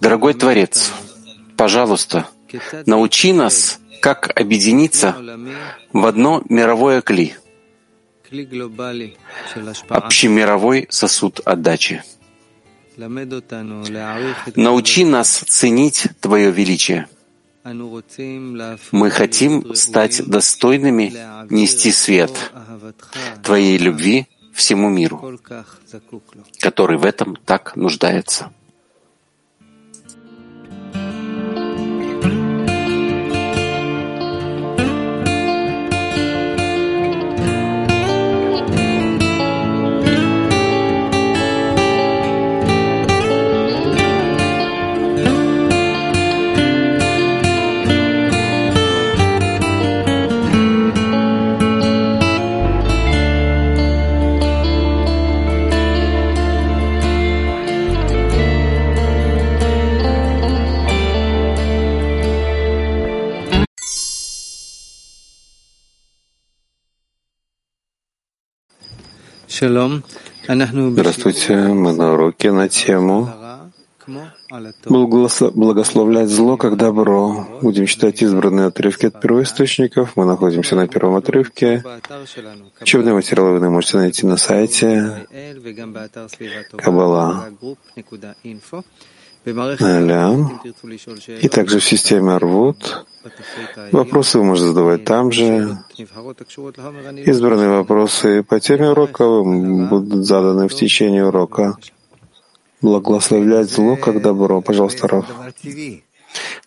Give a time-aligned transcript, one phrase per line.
[0.00, 0.92] Дорогой Творец,
[1.56, 2.26] пожалуйста,
[2.86, 5.16] научи нас, как объединиться
[5.92, 7.34] в одно мировое кли,
[9.88, 12.02] общемировой сосуд отдачи.
[14.56, 17.08] Научи нас ценить Твое величие.
[18.92, 21.12] Мы хотим стать достойными
[21.50, 22.52] нести свет
[23.42, 25.38] Твоей любви всему миру,
[26.58, 28.52] который в этом так нуждается.
[69.60, 73.28] Здравствуйте, мы на уроке на тему
[74.88, 77.46] «Благословлять зло как добро».
[77.60, 80.16] Будем читать избранные отрывки от первоисточников.
[80.16, 81.84] Мы находимся на первом отрывке.
[82.80, 85.26] Учебные материалы вы можете найти на сайте
[86.78, 87.50] Кабала.
[89.44, 93.06] И также в системе Арвуд.
[93.92, 95.78] Вопросы вы можете задавать там же.
[97.26, 101.76] Избранные вопросы по теме урока будут заданы в течение урока.
[102.82, 104.62] Благословлять зло как добро.
[104.62, 105.26] Пожалуйста, Раф.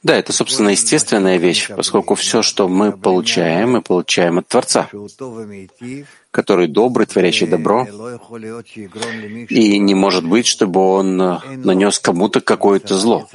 [0.04, 4.90] Да, это, собственно, естественная вещь, поскольку все, что мы получаем, мы получаем от Творца,
[6.34, 7.88] который добрый, творящий добро,
[9.50, 13.30] и не может быть, чтобы он э, нанес кому-то какое-то зло,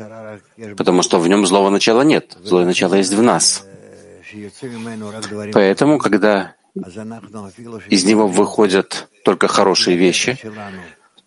[0.76, 3.64] потому что в нем злого начала нет, злое начало есть в нас.
[5.52, 6.54] Поэтому, когда
[7.88, 10.36] из него выходят только хорошие вещи,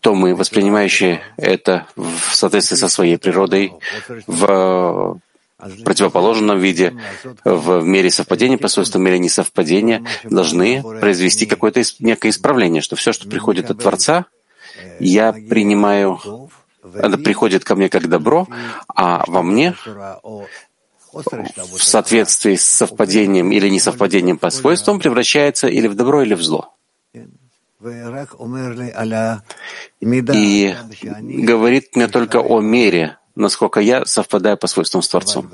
[0.01, 3.71] то мы, воспринимающие это в соответствии со своей природой,
[4.27, 5.21] в
[5.83, 6.97] противоположном виде,
[7.43, 13.27] в мере совпадения, по свойствам мере несовпадения, должны произвести какое-то некое исправление, что все, что
[13.27, 14.25] приходит от Творца,
[14.99, 16.19] я принимаю,
[16.93, 18.47] это приходит ко мне как добро,
[18.87, 19.75] а во мне
[21.11, 26.73] в соответствии с совпадением или несовпадением по свойствам превращается или в добро, или в зло.
[29.99, 30.75] И
[31.43, 35.49] говорит мне только о мере, насколько я совпадаю по свойствам с Творцом.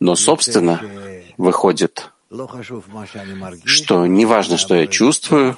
[0.00, 0.80] Но, собственно,
[1.36, 2.10] выходит,
[3.64, 5.56] что не важно, что я чувствую,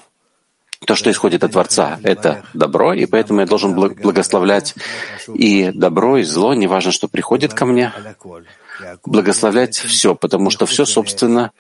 [0.87, 4.75] то, что исходит от Творца, это добро, и поэтому я должен благословлять
[5.33, 7.93] и добро, и зло, неважно, что приходит ко мне,
[9.05, 11.51] благословлять все, потому что все, собственно,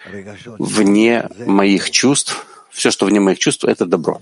[0.58, 4.20] вне моих чувств, все, что вне моих чувств, это добро.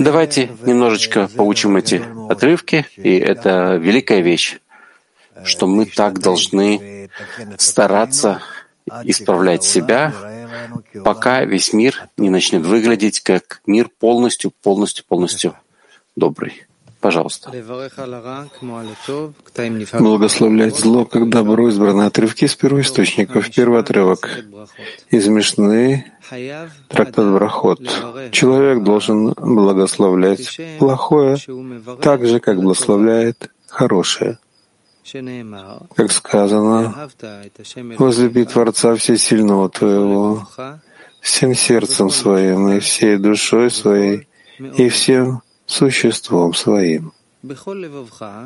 [0.00, 4.58] Давайте немножечко поучим эти отрывки, и это великая вещь,
[5.44, 7.10] что мы так должны
[7.58, 8.42] стараться
[9.04, 10.12] исправлять себя,
[11.04, 15.54] пока весь мир не начнет выглядеть как мир полностью, полностью, полностью
[16.16, 16.66] добрый.
[17.04, 17.50] Пожалуйста.
[19.98, 23.50] Благословлять зло, как добро, избранные отрывки из первоисточников.
[23.50, 24.30] Первый отрывок
[25.10, 26.10] из Мишны,
[26.88, 27.80] трактат Брахот.
[28.32, 31.36] Человек должен благословлять плохое
[32.00, 34.38] так же, как благословляет хорошее.
[35.94, 37.10] Как сказано,
[37.98, 40.48] возлюби Творца Всесильного твоего
[41.20, 44.26] всем сердцем своим и всей душой своей
[44.58, 45.42] и всем
[45.74, 47.12] существом своим,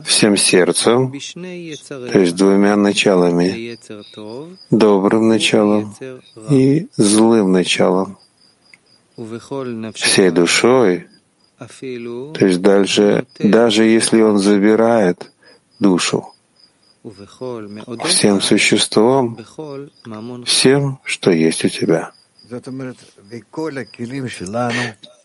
[0.07, 1.13] всем сердцем,
[2.13, 3.79] то есть двумя началами,
[4.71, 5.95] добрым началом
[6.51, 8.19] и злым началом,
[9.95, 11.07] всей душой,
[11.59, 15.31] то есть дальше, даже если он забирает
[15.79, 16.33] душу,
[18.05, 19.39] всем существом,
[20.47, 22.13] всем, что есть у тебя.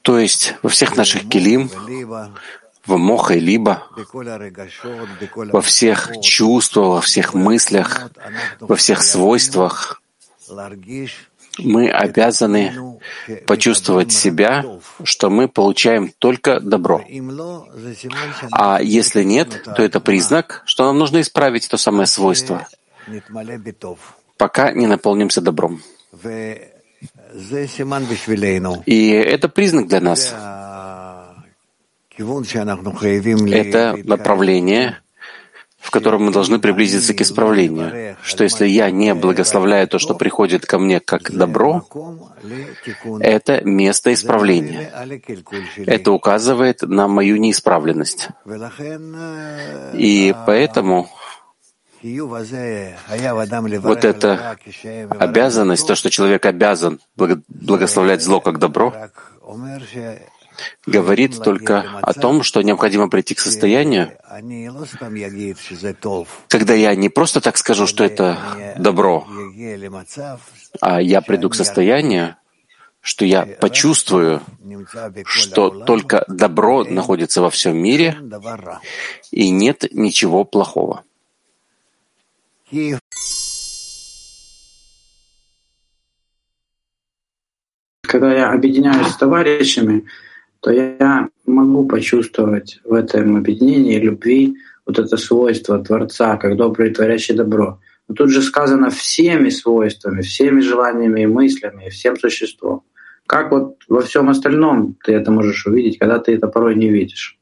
[0.04, 1.70] То есть во всех наших келим,
[2.86, 3.88] в моха и либо,
[5.34, 8.12] во всех чувствах, во всех мыслях,
[8.60, 10.02] во всех свойствах,
[11.60, 13.00] мы обязаны
[13.48, 17.02] почувствовать себя, что мы получаем только добро.
[18.52, 22.68] А если нет, то это признак, что нам нужно исправить то самое свойство,
[24.38, 25.82] пока не наполнимся добром.
[29.10, 30.34] Это признак для нас.
[33.52, 35.00] Это направление,
[35.80, 38.16] в котором мы должны приблизиться к исправлению.
[38.22, 41.88] Что если я не благословляю то, что приходит ко мне как добро,
[43.20, 44.92] это место исправления.
[45.78, 48.30] Это указывает на мою неисправленность.
[49.94, 51.10] И поэтому
[53.80, 54.58] вот эта
[55.20, 58.94] обязанность, то, что человек обязан благословлять зло как добро,
[60.86, 64.12] говорит только о том, что необходимо прийти к состоянию,
[66.50, 68.38] когда я не просто так скажу, что это
[68.78, 69.26] добро,
[70.82, 72.36] а я приду к состоянию,
[73.00, 74.42] что я почувствую,
[75.26, 78.18] что только добро находится во всем мире,
[79.32, 81.04] и нет ничего плохого.
[88.02, 90.06] Когда я объединяюсь с товарищами,
[90.60, 94.56] то я могу почувствовать в этом объединении любви
[94.86, 97.80] вот это свойство Творца, как добрый творящий добро.
[98.08, 102.84] Но тут же сказано всеми свойствами, всеми желаниями и мыслями, всем существом.
[103.28, 107.38] Как вот во всем остальном ты это можешь увидеть, когда ты это порой не видишь?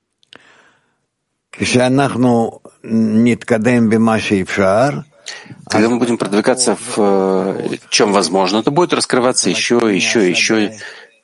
[5.70, 10.78] Когда мы будем продвигаться в э, чем возможно, то будет раскрываться еще, еще, еще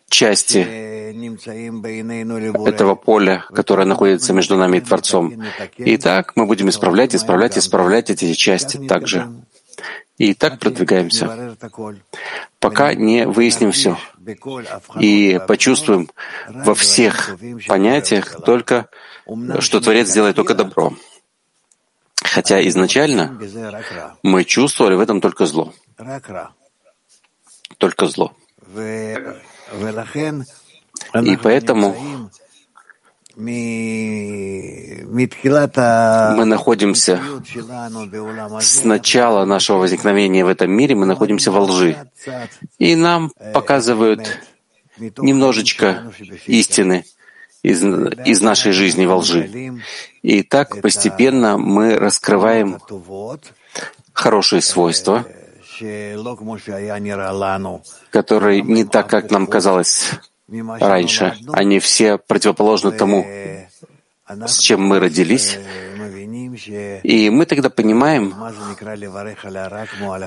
[0.10, 0.60] части
[2.68, 5.44] этого поля, которое находится между нами и Творцом.
[5.78, 9.28] И так мы будем исправлять, исправлять, исправлять эти части также.
[10.18, 11.56] И так продвигаемся,
[12.60, 13.98] пока не выясним все
[15.00, 16.10] и почувствуем
[16.50, 17.38] во всех
[17.68, 18.90] понятиях только,
[19.60, 20.94] что Творец делает только добро.
[22.38, 23.36] Хотя изначально
[24.22, 25.74] мы чувствовали в этом только зло.
[27.80, 28.32] Только зло.
[31.16, 31.96] И поэтому
[33.36, 33.56] мы
[36.46, 37.20] находимся
[38.62, 41.98] с начала нашего возникновения в этом мире, мы находимся во лжи.
[42.78, 44.30] И нам показывают
[45.00, 46.14] немножечко
[46.46, 47.04] истины
[47.68, 47.84] из,
[48.26, 49.74] из нашей жизни во лжи.
[50.22, 52.80] И так постепенно мы раскрываем
[54.14, 55.26] хорошие свойства,
[58.12, 60.12] которые не так, как нам казалось
[60.80, 61.36] раньше.
[61.54, 63.26] Они все противоположны тому,
[64.28, 65.60] с чем мы родились.
[67.04, 68.34] И мы тогда понимаем,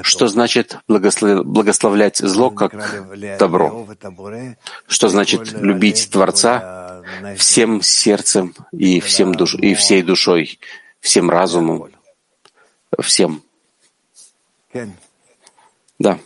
[0.03, 2.73] что значит благословлять зло как
[3.39, 3.87] добро,
[4.87, 7.03] что значит любить Творца
[7.37, 10.59] всем сердцем и, всем душ, и всей душой,
[11.01, 11.91] всем разумом,
[13.01, 13.43] всем.
[15.99, 16.19] Да.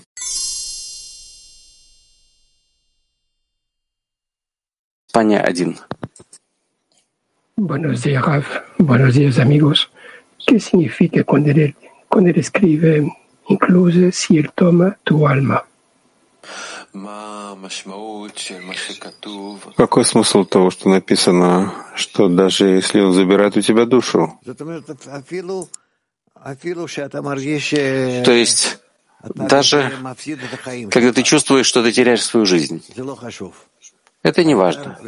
[5.14, 5.78] España один.
[7.56, 8.46] Buenos días, Raf.
[8.78, 9.88] Buenos días, amigos.
[10.44, 11.76] ¿Qué significa cuando él,
[12.08, 13.08] cuando él escribe,
[13.48, 15.64] incluso si él toma tu alma?
[19.76, 24.38] Какой смысл того, что написано, что даже если он забирает у тебя душу?
[28.24, 28.78] То есть,
[29.34, 29.92] даже
[30.90, 32.82] когда ты чувствуешь, что ты теряешь свою жизнь,
[34.24, 34.98] это не важно.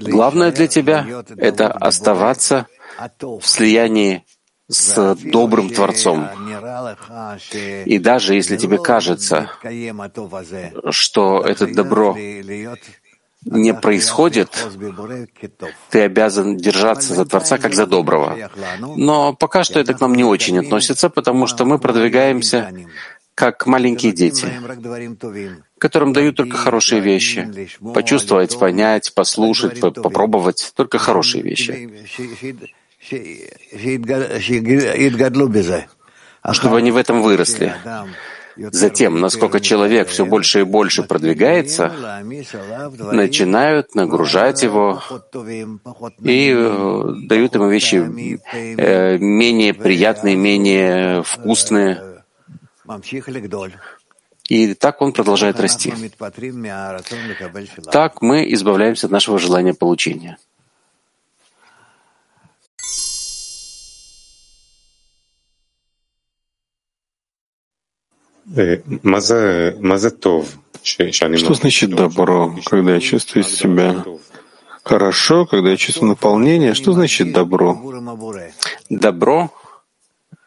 [0.00, 1.04] Главное для тебя—
[1.36, 2.66] это оставаться
[3.20, 4.24] в слиянии
[4.68, 6.28] с добрым Творцом.
[7.84, 9.50] И даже если тебе кажется,
[10.90, 12.16] что это добро
[13.44, 14.50] не происходит,
[15.90, 18.50] ты обязан держаться за Творца как за доброго.
[18.96, 22.72] Но пока что это к нам не очень относится, потому что мы продвигаемся
[23.34, 24.46] как маленькие дети,
[25.78, 27.68] которым дают только хорошие вещи.
[27.94, 31.88] Почувствовать, понять, послушать, попробовать только хорошие вещи.
[36.52, 37.74] Чтобы они в этом выросли.
[38.58, 41.92] Затем, насколько человек все больше и больше продвигается,
[43.12, 45.00] начинают нагружать его
[46.24, 48.02] и э, дают ему вещи
[48.52, 52.02] э, менее приятные, менее вкусные,
[54.48, 55.92] и так он продолжает расти.
[57.92, 60.38] Так мы избавляемся от нашего желания получения.
[68.56, 68.78] Э,
[71.36, 74.02] Что значит добро, когда я чувствую себя
[74.82, 76.72] хорошо, когда я чувствую наполнение?
[76.72, 77.78] Что значит добро?
[78.88, 79.52] Добро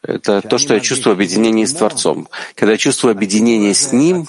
[0.01, 2.27] это то, что я чувствую объединение с Творцом.
[2.55, 4.27] Когда я чувствую объединение с Ним,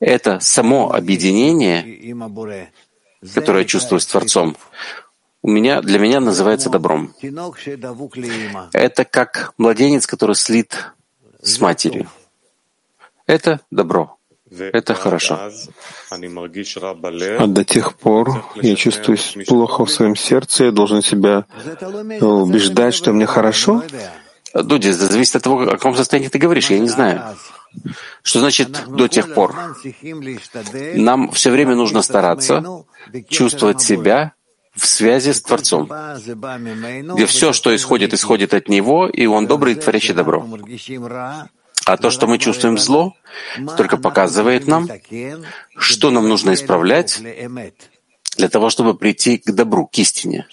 [0.00, 2.14] Это само объединение,
[3.34, 4.56] которое я чувствую с Творцом,
[5.42, 7.14] у меня, для меня называется добром.
[8.72, 10.92] Это как младенец, который слит
[11.42, 12.08] с матерью.
[13.26, 14.16] Это добро.
[14.50, 15.50] Это хорошо.
[16.10, 21.46] А до тех пор я чувствую плохо в своем сердце, я должен себя
[22.20, 23.82] убеждать, что мне хорошо.
[24.54, 27.36] Дуди, это зависит от того, о каком состоянии ты говоришь, я не знаю.
[28.22, 29.56] Что значит до тех пор?
[30.94, 32.62] Нам все время нужно стараться
[33.28, 34.32] чувствовать себя
[34.76, 35.90] в связи с Творцом,
[37.14, 40.46] где все, что исходит, исходит от Него, и Он добрый, творящий добро.
[41.86, 43.14] А то, что мы чувствуем зло,
[43.76, 44.88] только показывает нам,
[45.76, 47.20] что нам нужно исправлять
[48.36, 50.46] для того, чтобы прийти к добру, к истине,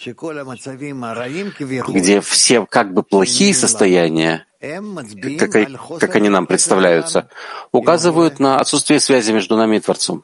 [1.87, 5.51] где все как бы плохие состояния, как,
[5.99, 7.29] как они нам представляются,
[7.71, 10.23] указывают на отсутствие связи между нами и Творцом.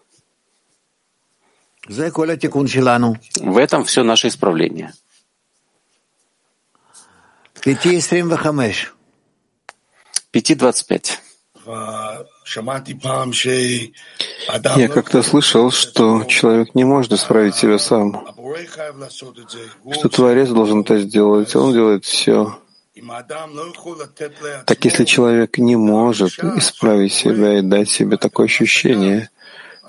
[3.40, 4.94] В этом все наше исправление.
[10.34, 11.20] 5.25.
[14.78, 18.26] Я как-то слышал, что человек не может исправить себя сам,
[19.92, 22.58] что Творец должен это сделать, он делает все.
[24.66, 29.30] Так если человек не может исправить себя и дать себе такое ощущение,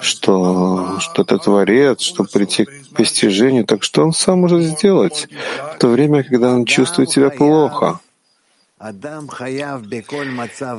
[0.01, 5.29] что что-то творец, чтобы прийти к постижению, так что он сам может сделать?
[5.75, 8.01] В то время, когда он чувствует себя плохо.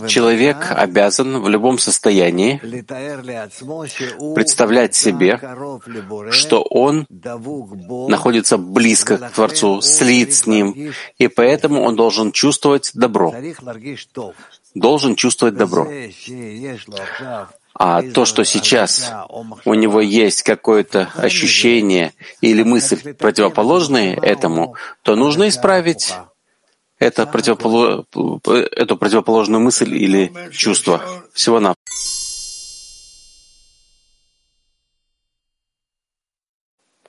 [0.08, 2.58] Человек обязан в любом состоянии
[4.36, 5.40] представлять себе,
[6.32, 13.36] что он находится близко к Творцу, слит с Ним, и поэтому он должен чувствовать добро.
[14.76, 15.88] Должен чувствовать добро.
[17.74, 19.12] А то, что сейчас
[19.66, 26.14] у него есть какое-то ощущение или мысль противоположные этому, то нужно исправить
[27.00, 28.06] это противополо...
[28.76, 31.02] эту противоположную мысль или чувство.
[31.34, 31.74] Всего на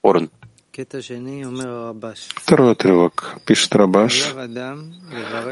[0.02, 0.30] Орен.
[2.36, 3.38] Второй отрывок.
[3.44, 4.34] Пишет Рабаш.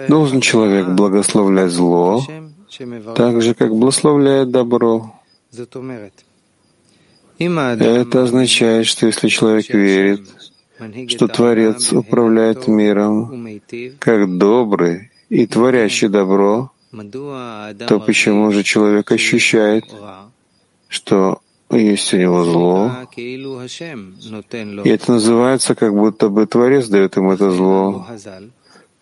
[0.09, 2.25] Должен человек благословлять зло,
[3.15, 5.21] так же, как благословляет добро.
[7.39, 10.29] Это означает, что если человек верит,
[11.09, 13.61] что Творец управляет миром
[13.99, 16.71] как добрый и творящий добро,
[17.87, 19.85] то почему же человек ощущает,
[20.89, 22.93] что есть у него зло,
[24.85, 28.07] и это называется, как будто бы Творец дает ему это зло.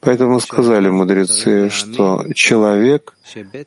[0.00, 3.16] Поэтому сказали мудрецы, что человек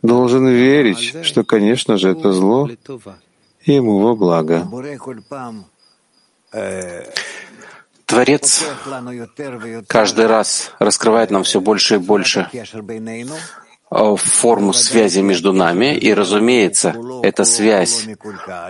[0.01, 2.69] должен верить, что, конечно же, это зло,
[3.65, 4.67] ему во благо.
[8.09, 8.65] Творец
[9.87, 12.49] каждый раз раскрывает нам все больше и больше
[13.91, 18.07] э, форму связи между нами, и, разумеется, эта связь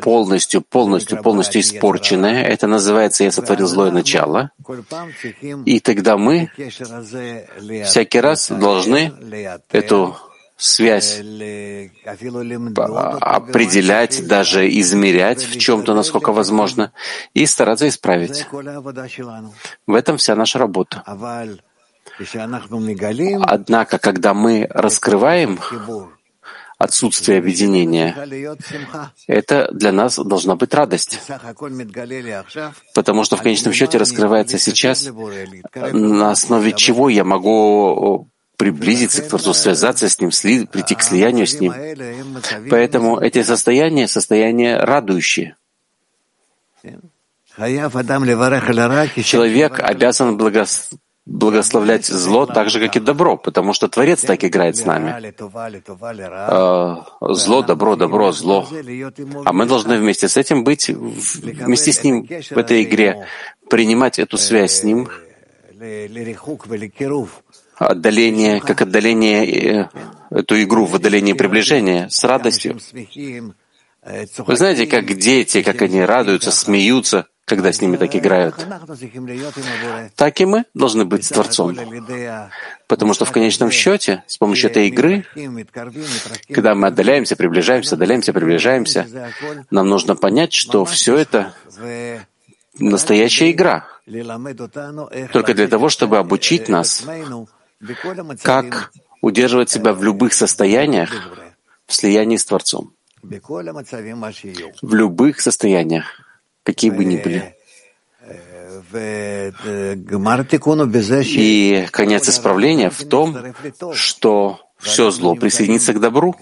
[0.02, 4.52] полностью, полностью, полностью испорченная, это называется «я сотворил злое начало»,
[5.66, 6.52] и тогда мы
[7.86, 9.14] всякий раз должны
[9.72, 10.18] эту
[10.60, 11.20] связь
[13.22, 16.92] определять, даже измерять в чем-то, насколько возможно,
[17.34, 18.46] и стараться исправить.
[19.88, 21.04] В этом вся наша работа.
[23.42, 25.60] Однако, когда мы раскрываем
[26.78, 28.16] отсутствие объединения,
[29.28, 31.22] это для нас должна быть радость.
[32.94, 35.10] Потому что в конечном счете раскрывается сейчас,
[35.94, 38.28] на основе чего я могу
[38.60, 41.74] приблизиться к Творцу, связаться с Ним, сли, прийти к слиянию с Ним.
[42.70, 45.56] Поэтому эти состояния— состояния радующие.
[49.24, 50.90] Человек обязан благос...
[51.26, 55.34] благословлять зло так же, как и добро, потому что Творец так играет с нами.
[56.32, 58.68] А, зло, добро, добро, зло.
[59.46, 63.26] А мы должны вместе с этим быть, вместе с Ним в этой игре,
[63.70, 65.08] принимать эту связь с Ним,
[67.80, 69.90] отдаление, как отдаление, э,
[70.30, 72.78] эту игру в отдаление приближения с радостью.
[74.04, 78.56] Вы знаете, как дети, как они радуются, смеются, когда с ними так играют.
[80.16, 81.76] Так и мы должны быть с Творцом.
[82.88, 85.26] Потому что в конечном счете, с помощью этой игры,
[86.54, 89.08] когда мы отдаляемся, приближаемся, отдаляемся, приближаемся,
[89.72, 91.54] нам нужно понять, что все это
[92.78, 93.86] настоящая игра.
[95.34, 97.06] Только для того, чтобы обучить нас
[98.42, 101.12] как удерживать себя в любых состояниях
[101.86, 102.94] в слиянии с Творцом.
[104.82, 106.06] в любых состояниях,
[106.64, 107.56] какие бы ни были.
[111.42, 113.36] И конец исправления в том,
[113.94, 116.36] что все зло присоединится к добру,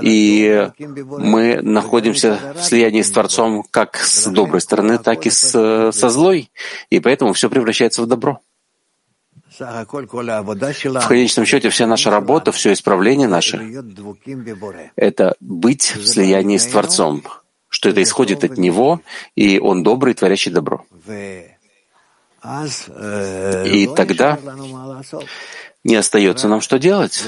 [0.00, 6.08] и мы находимся в слиянии с Творцом как с доброй стороны, так и с, со
[6.08, 6.50] злой,
[6.90, 8.40] и поэтому все превращается в добро.
[9.58, 13.84] В конечном счете вся наша работа, все исправление наше—
[14.96, 17.22] это быть в слиянии с Творцом,
[17.68, 19.00] что это исходит от Него,
[19.36, 20.84] и Он добрый, творящий добро.
[23.64, 24.38] И тогда
[25.84, 27.22] не остается нам что делать,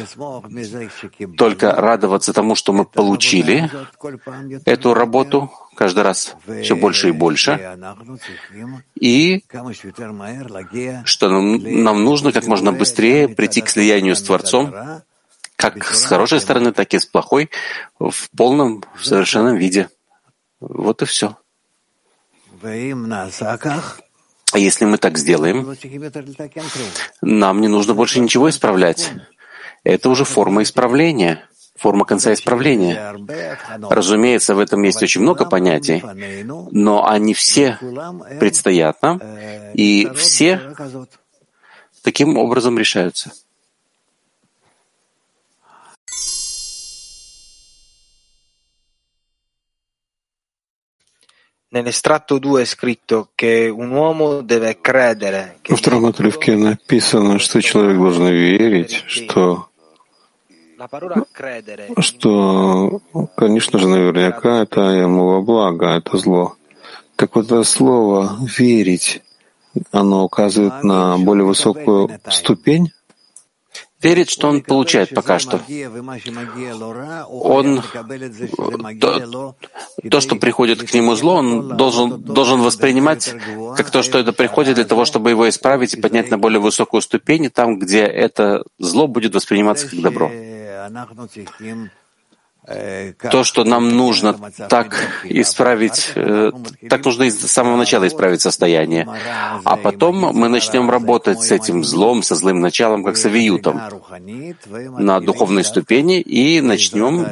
[1.37, 3.71] только радоваться тому, что мы получили
[4.65, 7.79] эту работу каждый раз все больше и больше,
[8.99, 9.45] и
[11.05, 14.75] что нам, нам нужно как можно быстрее прийти к слиянию с Творцом,
[15.57, 17.51] как с хорошей стороны, так и с плохой,
[17.99, 19.89] в полном, в совершенном виде.
[20.61, 21.37] Вот и все.
[24.53, 25.77] А если мы так сделаем,
[27.21, 29.11] нам не нужно больше ничего исправлять.
[29.85, 31.45] Это уже форма исправления,
[31.77, 33.15] форма конца исправления.
[33.89, 36.03] Разумеется, в этом есть очень много понятий,
[36.71, 37.79] но они все
[38.41, 39.21] предстоят нам,
[39.75, 40.75] и все
[42.03, 43.33] таким образом решаются.
[51.69, 55.59] Nell'estratto 2 è scritto che un uomo deve credere.
[55.69, 59.69] Во втором отрывке написано, что человек должен верить, что
[61.99, 63.01] что,
[63.35, 66.57] конечно же, наверняка это ему во благо, это зло.
[67.17, 69.23] Так вот это слово «верить»,
[69.91, 72.93] оно указывает на более высокую ступень
[74.03, 75.61] верит, что он получает пока что.
[77.29, 77.83] Он,
[79.01, 79.57] то,
[80.11, 83.35] то, что приходит к нему зло, он должен, должен воспринимать
[83.77, 87.01] как то, что это приходит для того, чтобы его исправить и поднять на более высокую
[87.01, 90.31] ступень, там, где это зло будет восприниматься как добро
[93.31, 94.35] то, что нам нужно
[94.69, 96.51] так исправить, э,
[96.89, 99.09] так нужно с самого начала исправить состояние.
[99.65, 103.81] А потом мы начнем работать с этим злом, со злым началом, как с авиютом,
[104.99, 107.27] на духовной ступени, и начнем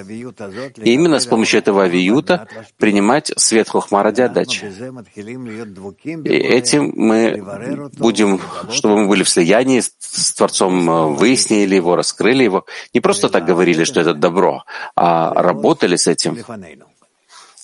[0.77, 2.47] именно с помощью этого авиюта
[2.79, 4.73] принимать свет хохма ради отдачи.
[5.17, 12.45] И этим мы будем, чтобы мы были в слиянии с Творцом, э, выяснили его, раскрыли
[12.45, 12.67] его.
[12.93, 16.37] Не просто так говорили, что это добро, а работали с этим,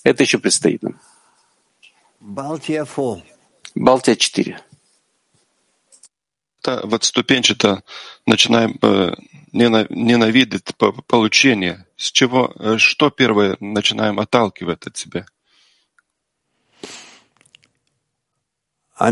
[0.03, 0.99] это еще предстоит нам.
[3.75, 4.59] Балтия 4.
[6.83, 7.83] Вот ступенчато
[8.25, 9.13] начинаем э,
[9.51, 10.75] ненавидеть
[11.07, 11.85] получение.
[11.97, 15.25] С чего, э, что первое начинаем отталкивать от себя?
[18.99, 19.07] Э,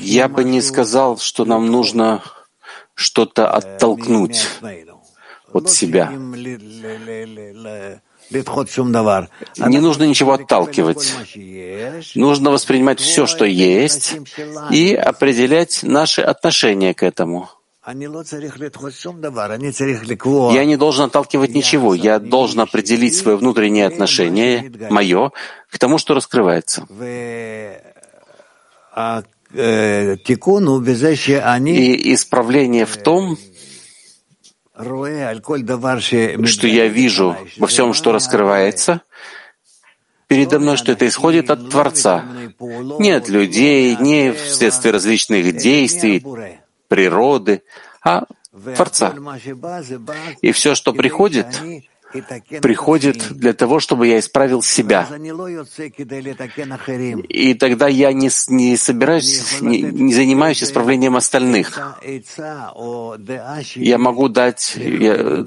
[0.00, 2.22] Я бы не сказал, что нам нужно
[3.02, 4.48] что-то оттолкнуть
[5.52, 6.10] от себя.
[9.58, 11.14] Не нужно ничего отталкивать.
[12.14, 14.14] Нужно воспринимать все, что есть,
[14.70, 17.50] и определять наши отношения к этому.
[17.84, 17.94] Я
[20.64, 21.94] не должен отталкивать ничего.
[21.94, 25.32] Я должен определить свое внутреннее отношение, мое,
[25.68, 26.86] к тому, что раскрывается.
[29.54, 33.38] Э, И исправление в том,
[36.46, 39.02] что я вижу во всем, что раскрывается,
[40.26, 42.24] передо мной, что это исходит от Творца,
[42.98, 46.24] не от людей, не вследствие различных действий,
[46.88, 47.62] природы,
[48.02, 48.24] а
[48.74, 49.14] Творца.
[50.40, 51.46] И все, что приходит,
[52.60, 55.08] приходит для того, чтобы я исправил себя.
[57.28, 61.78] И тогда я не, не собираюсь, не, не занимаюсь исправлением остальных.
[63.74, 65.44] Я могу дать, я,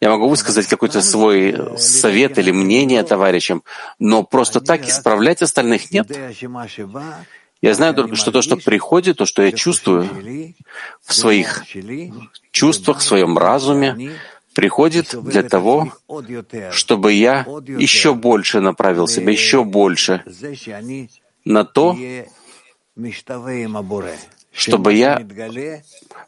[0.00, 3.62] я могу высказать какой-то свой совет или мнение товарищам,
[3.98, 6.10] но просто так исправлять остальных нет.
[7.62, 10.08] Я знаю только, что то, что приходит, то, что я чувствую
[11.04, 11.62] в своих
[12.50, 14.16] чувствах, в своем разуме,
[14.54, 15.92] приходит для того,
[16.70, 17.46] чтобы я
[17.78, 20.24] еще больше направил себя, еще больше
[21.44, 21.96] на то,
[24.52, 25.26] чтобы я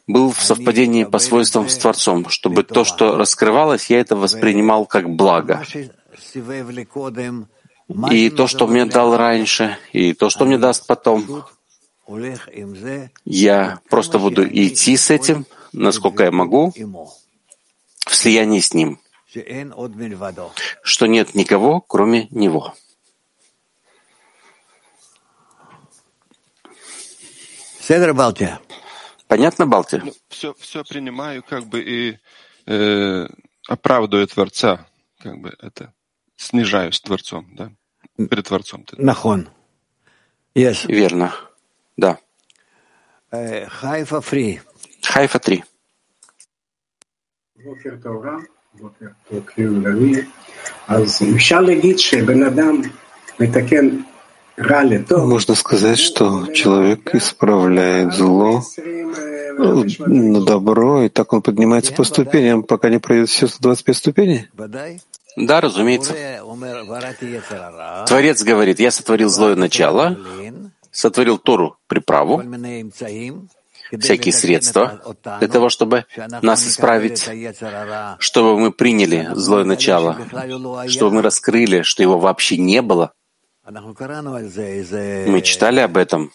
[0.07, 5.09] был в совпадении по свойствам с Творцом, чтобы то, что раскрывалось, я это воспринимал как
[5.09, 5.63] благо.
[8.11, 11.45] И то, что мне дал раньше, и то, что мне даст потом,
[13.25, 16.73] я просто буду идти с этим, насколько я могу,
[18.05, 18.99] в слиянии с Ним,
[20.83, 22.73] что нет никого, кроме Него.
[29.27, 30.01] Понятно, Балти?
[30.03, 32.19] Ну, все, все принимаю, как бы и
[32.65, 33.27] э,
[33.67, 34.87] оправдываю Творца,
[35.19, 35.93] как бы это
[36.37, 37.71] снижаюсь Творцом, да,
[38.15, 38.85] перед Творцом.
[38.93, 39.49] Нахон.
[40.55, 40.85] Yes.
[40.87, 41.33] Верно.
[41.97, 42.19] Да.
[43.31, 44.61] Хайфа фри.
[45.01, 45.63] Хайфа 3.
[55.09, 58.61] Можно сказать, что человек исправляет зло
[59.57, 64.47] на добро, и так он поднимается по ступеням, пока не пройдет все 125 ступеней?
[65.35, 66.13] Да, разумеется.
[68.07, 70.17] Творец говорит, я сотворил злое начало,
[70.91, 72.43] сотворил Тору, приправу,
[73.99, 75.01] всякие средства
[75.39, 76.05] для того, чтобы
[76.41, 77.29] нас исправить,
[78.19, 80.17] чтобы мы приняли злое начало,
[80.87, 83.13] чтобы мы раскрыли, что его вообще не было.
[83.65, 86.31] Мы читали об этом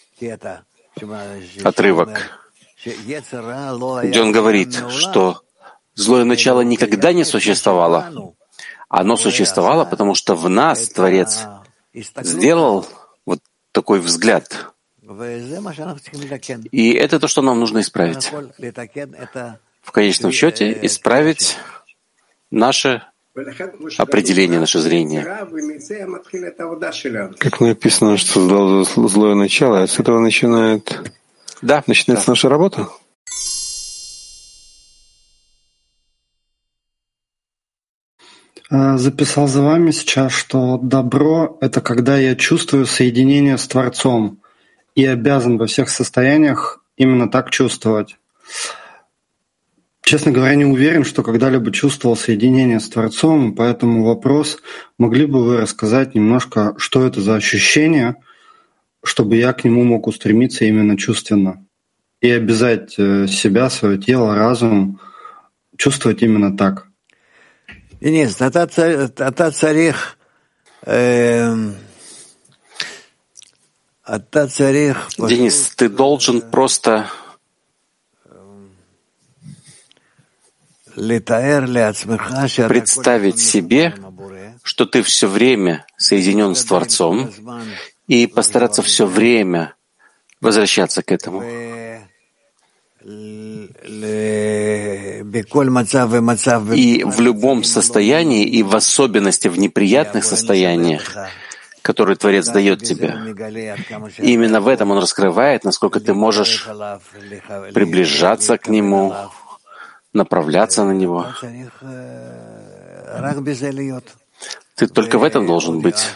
[1.62, 2.40] отрывок,
[2.84, 5.42] где он говорит, что
[5.94, 8.34] злое начало никогда не существовало.
[8.88, 11.44] Оно существовало, потому что в нас Творец
[11.92, 12.86] сделал
[13.26, 13.40] вот
[13.72, 14.72] такой взгляд.
[16.70, 18.30] И это то, что нам нужно исправить.
[19.80, 21.56] В конечном счете, исправить
[22.50, 23.02] наше
[23.96, 25.24] определение, наше зрение.
[27.38, 31.14] Как написано, что злое начало, а с этого начинает,
[31.62, 32.32] да, начинается да.
[32.32, 32.88] наша работа?
[38.70, 44.42] А, записал за вами сейчас, что добро— это когда я чувствую соединение с Творцом
[44.98, 48.16] и обязан во всех состояниях именно так чувствовать.
[50.02, 54.58] Честно говоря, не уверен, что когда-либо чувствовал соединение с Творцом, поэтому вопрос,
[54.98, 58.16] могли бы вы рассказать немножко, что это за ощущение,
[59.04, 61.64] чтобы я к нему мог устремиться именно чувственно
[62.20, 64.98] и обязать э, себя, свое тело, разум
[65.76, 66.88] чувствовать именно так.
[68.00, 70.18] Денис, Атат Царих,
[70.86, 71.76] эм,
[75.18, 77.10] Денис, ты должен просто
[82.68, 83.94] представить себе,
[84.62, 87.30] что ты все время соединен с Творцом,
[88.06, 89.74] и постараться все время
[90.40, 91.42] возвращаться к этому.
[96.74, 101.14] И в любом состоянии, и в особенности в неприятных состояниях,
[101.88, 103.08] которые Творец дает тебе,
[104.18, 106.68] именно в этом Он раскрывает, насколько ты можешь
[107.72, 109.14] приближаться к Нему,
[110.12, 111.24] направляться на Него.
[114.78, 116.06] Ты только в этом должен быть.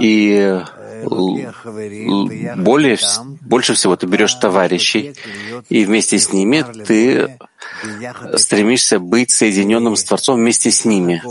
[0.00, 0.62] И
[2.56, 2.98] более,
[3.42, 5.14] больше всего ты берешь товарищей,
[5.68, 7.38] и вместе с ними ты
[8.36, 11.22] стремишься быть соединенным с Творцом вместе с ними.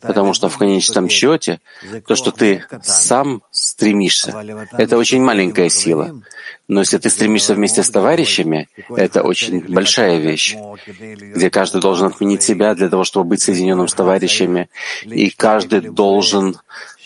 [0.00, 1.60] Потому что в конечном счете
[2.06, 4.32] то, что ты сам стремишься,
[4.72, 6.22] это очень маленькая сила.
[6.70, 10.56] Но если ты стремишься вместе с товарищами, это очень большая вещь,
[10.86, 14.70] где каждый должен отменить себя для того, чтобы быть соединенным с товарищами,
[15.02, 16.60] и каждый должен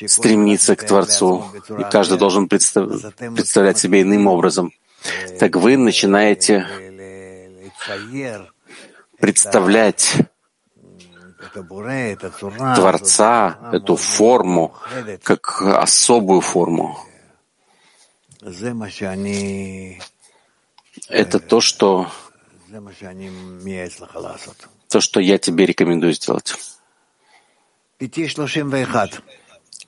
[0.07, 1.46] стремиться к Творцу,
[1.79, 4.70] и каждый должен представлять себя иным образом.
[5.40, 6.66] Так вы начинаете
[9.18, 10.12] представлять
[12.77, 14.74] Творца, эту форму,
[15.22, 16.98] как особую форму.
[21.09, 22.11] Это то, что
[24.89, 26.55] то, что я тебе рекомендую сделать.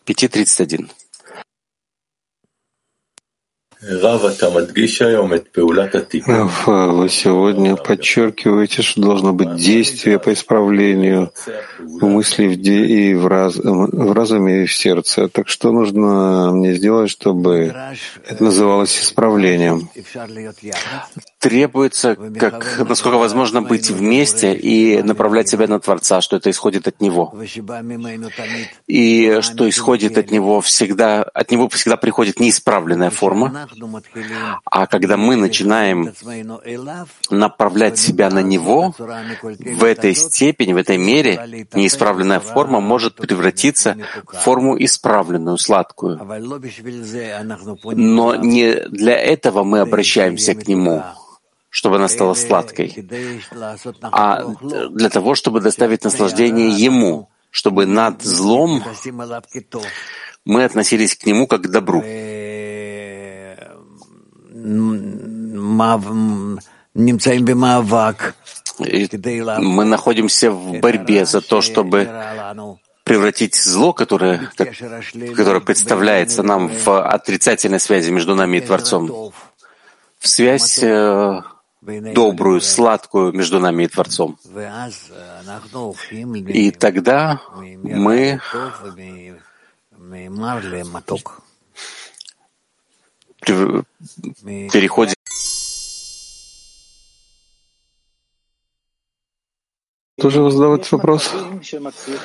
[0.07, 0.91] 5.31.
[6.67, 11.31] Вы сегодня подчеркиваете, что должно быть действие по исправлению
[11.79, 12.87] мыслей в де...
[12.87, 13.57] и в, раз...
[13.57, 15.29] в разуме и в сердце.
[15.29, 17.75] Так что нужно мне сделать, чтобы
[18.27, 19.91] это называлось исправлением?
[21.39, 27.01] Требуется, как, насколько возможно, быть вместе и направлять себя на Творца, что это исходит от
[27.03, 27.35] Него.
[28.87, 33.66] И что исходит от Него всегда, от Него всегда приходит неисправленная форма,
[34.65, 36.13] а когда мы начинаем
[37.31, 44.37] направлять себя на Него, в этой степени, в этой мере, неисправленная форма может превратиться в
[44.37, 46.19] форму исправленную, сладкую.
[47.85, 51.03] Но не для этого мы обращаемся к Нему.
[51.77, 53.07] чтобы она стала сладкой,
[54.01, 54.45] а
[54.89, 58.83] для того, чтобы доставить наслаждение Ему, чтобы над злом
[60.47, 62.03] мы относились к Нему как к добру.
[68.79, 69.09] И
[69.59, 72.09] мы находимся в борьбе за то, чтобы
[73.05, 74.51] превратить зло, которое,
[75.37, 79.33] которое представляется нам в отрицательной связи между нами и Творцом,
[80.19, 81.43] в связь э,
[81.81, 84.37] добрую, сладкую между нами и Творцом.
[86.49, 88.41] И тогда мы
[93.47, 95.17] переходим
[100.27, 101.33] тоже задавать вопрос?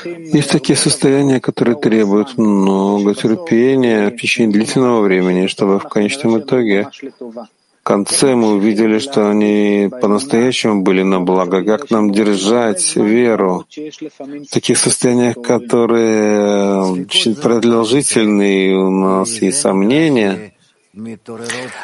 [0.05, 6.89] Есть такие состояния, которые требуют много терпения в течение длительного времени, чтобы в конечном итоге
[7.21, 11.63] в конце мы увидели, что они по-настоящему были на благо.
[11.63, 20.50] Как нам держать веру в таких состояниях, которые очень продолжительные, у нас есть сомнения?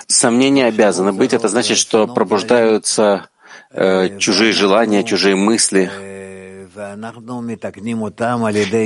[0.07, 1.33] Сомнения обязаны быть.
[1.33, 3.29] Это значит, что пробуждаются
[3.71, 5.89] э, чужие желания, чужие мысли.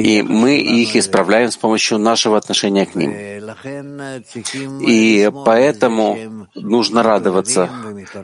[0.02, 3.12] И мы их исправляем с помощью нашего отношения к ним.
[4.88, 7.70] И поэтому нужно радоваться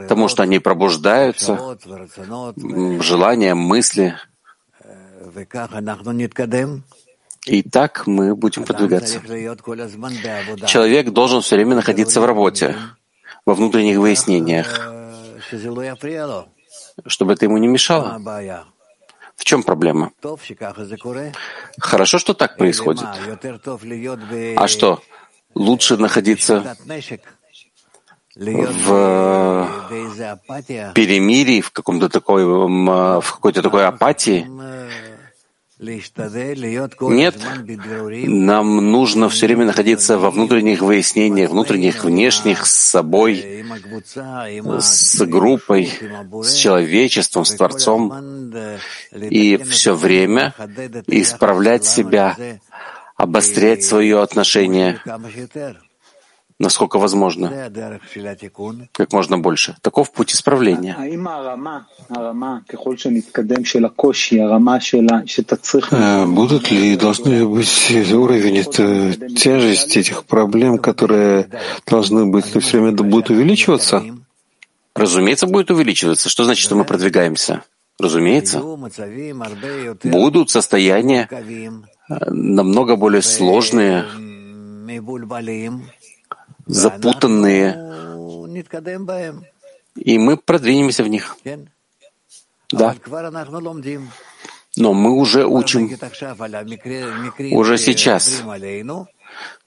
[0.08, 1.78] тому, что они пробуждаются,
[3.02, 4.16] желания, мысли.
[7.48, 9.20] И так мы будем продвигаться.
[10.68, 12.76] Человек должен все время находиться в работе,
[13.46, 14.92] во внутренних выяснениях,
[17.06, 18.20] чтобы это ему не мешало.
[19.36, 20.12] В чем проблема?
[21.80, 23.06] Хорошо, что так происходит.
[24.56, 25.02] А что,
[25.56, 26.76] лучше находиться
[28.36, 29.70] в
[30.94, 34.48] перемирии, в каком-то такой, в какой-то такой апатии?
[35.80, 37.36] Нет,
[38.28, 43.64] нам нужно все время находиться во внутренних выяснениях, внутренних, внешних, с собой,
[44.80, 45.92] с группой,
[46.44, 48.52] с человечеством, с Творцом,
[49.14, 50.56] и все время
[51.06, 52.36] исправлять себя,
[53.16, 55.00] обострять свое отношение
[56.60, 57.72] насколько возможно,
[58.92, 59.76] как можно больше.
[59.82, 60.96] Таков путь исправления.
[65.92, 71.50] А будут ли, должны быть уровень это, тяжести этих проблем, которые
[71.86, 74.04] должны быть, все время будут увеличиваться?
[74.96, 76.30] Разумеется, будет увеличиваться.
[76.30, 77.64] Что значит, что мы продвигаемся?
[78.00, 78.62] Разумеется.
[80.04, 84.06] Будут состояния э, намного более сложные,
[86.68, 87.76] запутанные,
[89.96, 91.38] и мы продвинемся в них.
[92.72, 92.96] Да.
[94.76, 95.90] Но мы уже учим,
[97.52, 98.44] уже сейчас,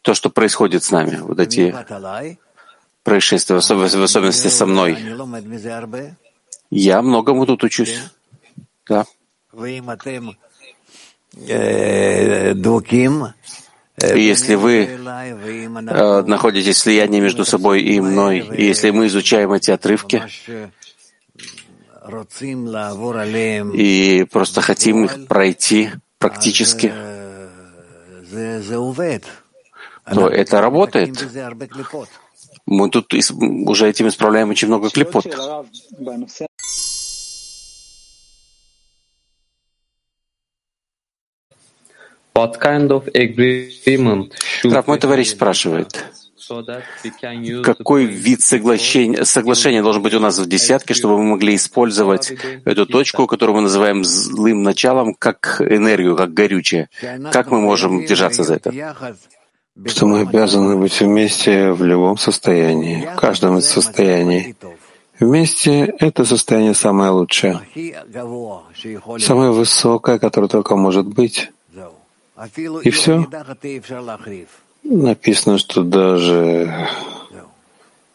[0.03, 1.75] то, что происходит с нами, вот эти
[3.03, 4.97] происшествия, в особенности со мной.
[6.71, 8.01] Я многому тут учусь.
[8.87, 9.05] Да.
[14.03, 19.71] Если вы э, находитесь в слиянии между собой и мной, и если мы изучаем эти
[19.71, 20.23] отрывки
[23.75, 26.93] и просто хотим их пройти практически,
[30.07, 31.27] то это работает.
[32.67, 35.27] Мы тут уже этим исправляем очень много клепот.
[42.35, 44.33] What kind of agreement
[44.64, 46.05] Раб, мой товарищ спрашивает,
[47.62, 52.33] какой вид соглашения, соглашения должен быть у нас в десятке, чтобы мы могли использовать
[52.64, 56.88] эту точку, которую мы называем злым началом, как энергию, как горючее?
[57.33, 59.07] Как мы можем держаться за это?
[59.87, 64.57] Что мы обязаны быть вместе в любом состоянии, в каждом из состояний.
[65.21, 67.61] Вместе это состояние самое лучшее,
[69.19, 71.51] самое высокое, которое только может быть.
[72.85, 73.26] И все.
[74.83, 76.88] Написано, что даже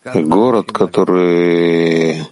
[0.03, 2.23] город, который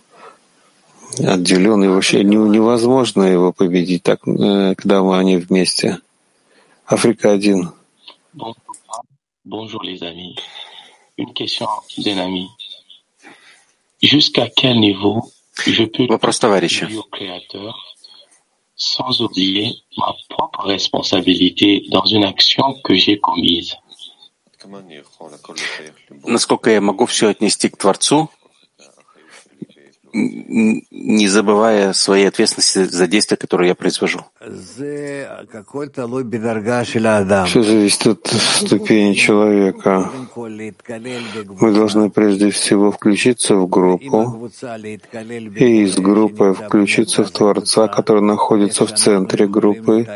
[1.19, 5.99] отделен, и вообще невозможно его победить так, э, когда мы они вместе.
[6.87, 7.71] Африка один.
[9.45, 10.35] Bonjour les amis.
[11.17, 12.47] Une question d'un ami.
[14.01, 15.21] Jusqu'à quel niveau
[15.65, 16.89] je peux Вопрос товарища
[18.82, 23.76] sans oublier ma propre responsabilité dans une action que j'ai commise.
[26.24, 28.28] Насколько я могу все отнести к Творцу,
[30.13, 34.21] Не забывая своей ответственности за действия, которые я произвожу.
[37.45, 40.09] Все зависит от ступени человека.
[40.35, 44.49] Мы должны прежде всего включиться в группу
[45.55, 50.07] и из группы включиться в Творца, который находится в центре группы.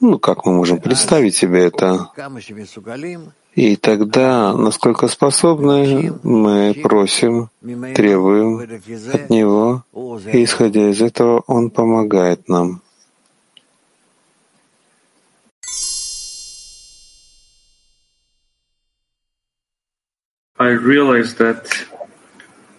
[0.00, 2.10] Ну, как мы можем представить себе это?
[3.54, 7.50] И тогда, насколько способны, мы просим,
[7.94, 8.60] требуем
[9.12, 9.84] от Него,
[10.32, 12.82] и исходя из этого Он помогает нам.
[20.56, 21.64] I realize that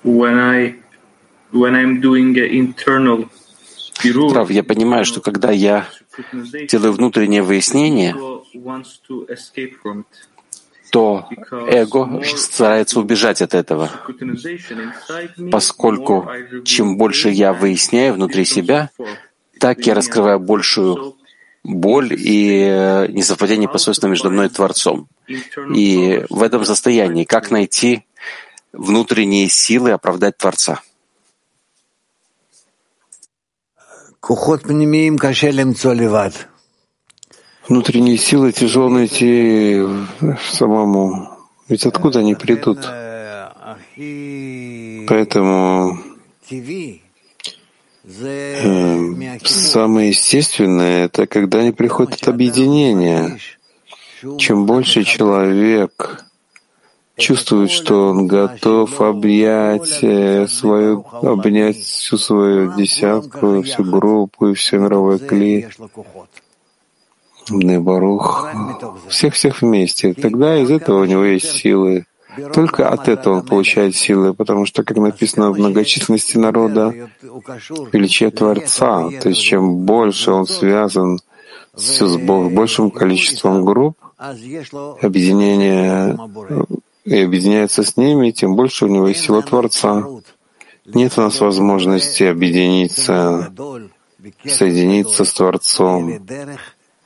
[0.04, 0.76] when I
[1.52, 3.28] when I'm doing internal
[4.32, 5.88] Прав, я понимаю, что когда я
[6.70, 8.16] делаю внутреннее выяснение,
[10.92, 11.30] то
[11.68, 13.90] эго старается убежать от этого,
[15.50, 16.30] поскольку
[16.66, 18.90] чем больше я выясняю внутри себя,
[19.60, 21.16] так я раскрываю большую
[21.64, 25.08] боль и э, несовпадение посольства между мной и Творцом.
[25.74, 28.04] И в этом состоянии как найти
[28.74, 30.82] внутренние силы оправдать Творца?
[37.72, 39.82] Внутренние силы тяжело найти
[40.52, 41.30] самому.
[41.70, 42.80] Ведь откуда они придут?
[45.08, 45.98] Поэтому
[46.50, 46.98] э,
[49.46, 53.38] самое естественное— это когда они приходят от объединения.
[54.38, 56.26] Чем больше человек
[57.16, 64.78] чувствует, что он готов объять э, свою, обнять всю свою десятку, всю группу и все
[64.78, 65.70] мировое кли,
[67.80, 68.50] Барух,
[69.08, 70.14] всех-всех вместе.
[70.14, 72.06] Тогда из этого у него есть силы.
[72.54, 77.10] Только от этого он получает силы, потому что, как написано в многочисленности народа,
[77.92, 81.20] величие Творца, то есть чем больше он связан
[81.76, 86.18] с, с большим количеством групп, объединение
[87.04, 90.06] и объединяется с ними, тем больше у него есть сила Творца.
[90.86, 93.52] Нет у нас возможности объединиться,
[94.46, 96.26] соединиться с Творцом,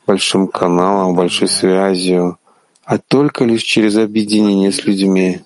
[0.05, 2.37] большим каналом, большой связью,
[2.83, 5.41] а только лишь через объединение с людьми.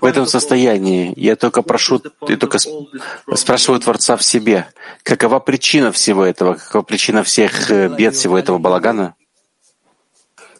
[0.00, 2.58] В этом состоянии я только прошу, я только
[3.34, 4.66] спрашиваю Творца в себе,
[5.02, 9.14] какова причина всего этого, какова причина всех э, бед, всего этого балагана?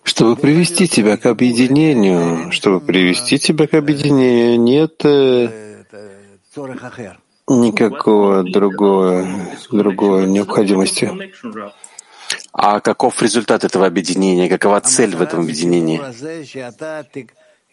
[0.05, 5.83] Чтобы привести тебя к объединению, чтобы привести тебя к объединению, нет э,
[7.49, 9.27] никакого другого,
[9.71, 11.11] другой необходимости.
[12.53, 14.49] А каков результат этого объединения?
[14.49, 16.01] Какова цель в этом объединении?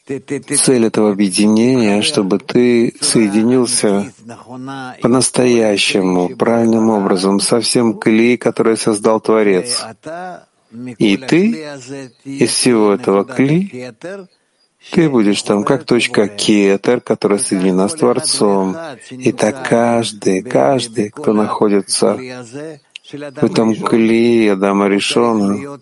[0.06, 4.12] Цель этого объединения, чтобы ты соединился
[5.02, 9.86] по-настоящему, правильным образом, со всем клей, который создал Творец.
[10.98, 11.66] И ты
[12.26, 13.94] из всего этого кли,
[14.92, 18.76] ты будешь там как точка кетер, которая соединена с Творцом.
[19.10, 22.18] И так каждый, каждый, кто находится
[23.12, 25.80] в этом клее Адама Ришона,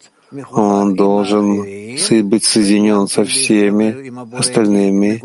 [0.51, 5.21] он должен быть соединен со всеми остальными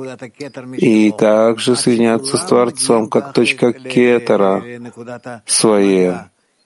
[0.77, 4.65] и также соединяться с Творцом, как точка кетера
[5.47, 6.15] своей.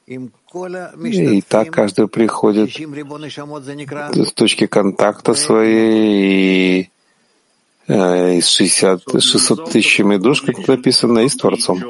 [0.07, 6.91] И так каждый приходит с точки контакта своей и
[7.91, 11.81] из 60, 600 тысячами душ, как написано, и с Творцом.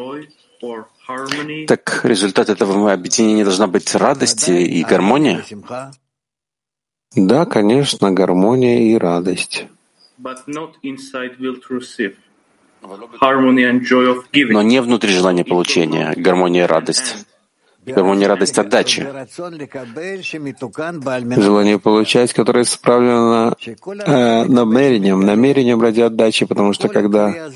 [1.67, 5.45] Так результат этого объединения должна быть радость и гармония?
[7.17, 9.67] Да, конечно, гармония и радость.
[10.19, 10.73] Но
[14.63, 17.27] не внутри желания получения, гармония и радость.
[17.87, 19.03] Гармония, радость отдачи.
[21.41, 27.49] Желание получать, которое исправлено э, намерением, намерением ради отдачи, потому что когда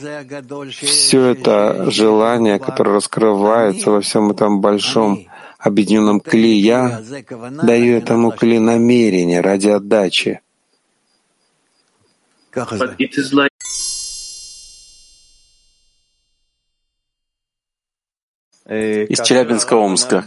[0.72, 5.26] все это желание, которое раскрывается во всем этом большом
[5.58, 7.02] объединенном кли, я
[7.62, 10.40] даю этому кли намерение ради отдачи.
[18.68, 20.24] Из Челябинска, Омска.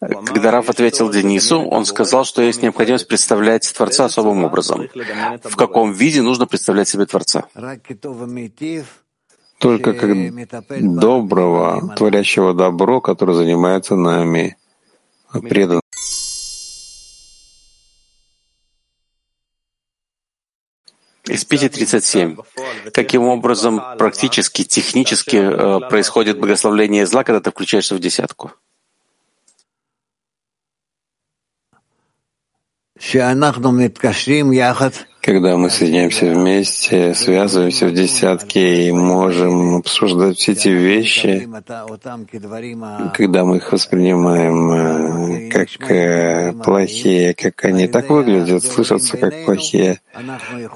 [0.00, 4.88] Когда Раф ответил Денису, он сказал, что есть необходимость представлять Творца особым образом.
[5.42, 7.48] В каком виде нужно представлять себе Творца?
[9.58, 10.10] Только как
[11.00, 14.56] доброго, творящего добро, который занимается нами,
[15.32, 15.80] предан.
[21.28, 22.36] Из Пяти 37.
[22.92, 28.52] Каким образом практически, технически э, происходит благословление зла, когда ты включаешься в десятку?
[35.28, 41.46] Когда мы соединяемся вместе, связываемся в десятки и можем обсуждать все эти вещи,
[43.12, 50.00] когда мы их воспринимаем э, как э, плохие, как они так выглядят, слышатся как плохие.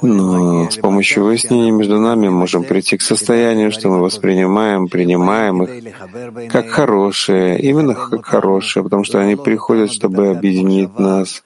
[0.03, 6.51] Но с помощью выяснения между нами можем прийти к состоянию, что мы воспринимаем, принимаем их
[6.53, 11.43] как хорошие, именно как хорошие, потому что они приходят, чтобы объединить нас,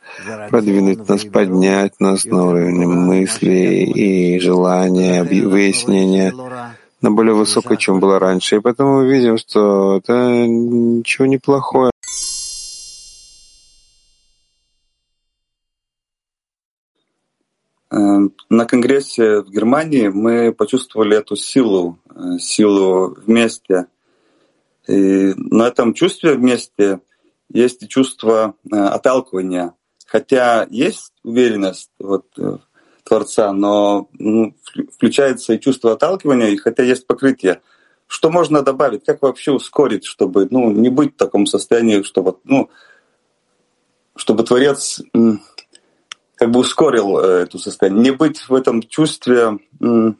[0.50, 6.32] продвинуть нас, поднять нас на уровень мысли и желания, выяснения
[7.00, 8.56] на более высокой, чем было раньше.
[8.56, 11.90] И поэтому мы видим, что это ничего неплохое.
[17.90, 18.18] Э,
[18.50, 23.86] на конгрессе в Германии мы почувствовали эту силу, э, силу вместе.
[24.88, 27.00] И на этом чувстве вместе
[27.48, 29.74] есть и чувство э, отталкивания.
[30.06, 32.26] Хотя есть уверенность вот,
[33.06, 34.54] Творца, но ну,
[34.92, 37.62] включается и чувство отталкивания, и хотя есть покрытие.
[38.08, 39.04] Что можно добавить?
[39.04, 42.68] Как вообще ускорить, чтобы ну, не быть в таком состоянии, чтобы, ну,
[44.16, 45.00] чтобы Творец
[46.34, 50.14] как бы ускорил э, это состояние, не быть в этом чувстве, не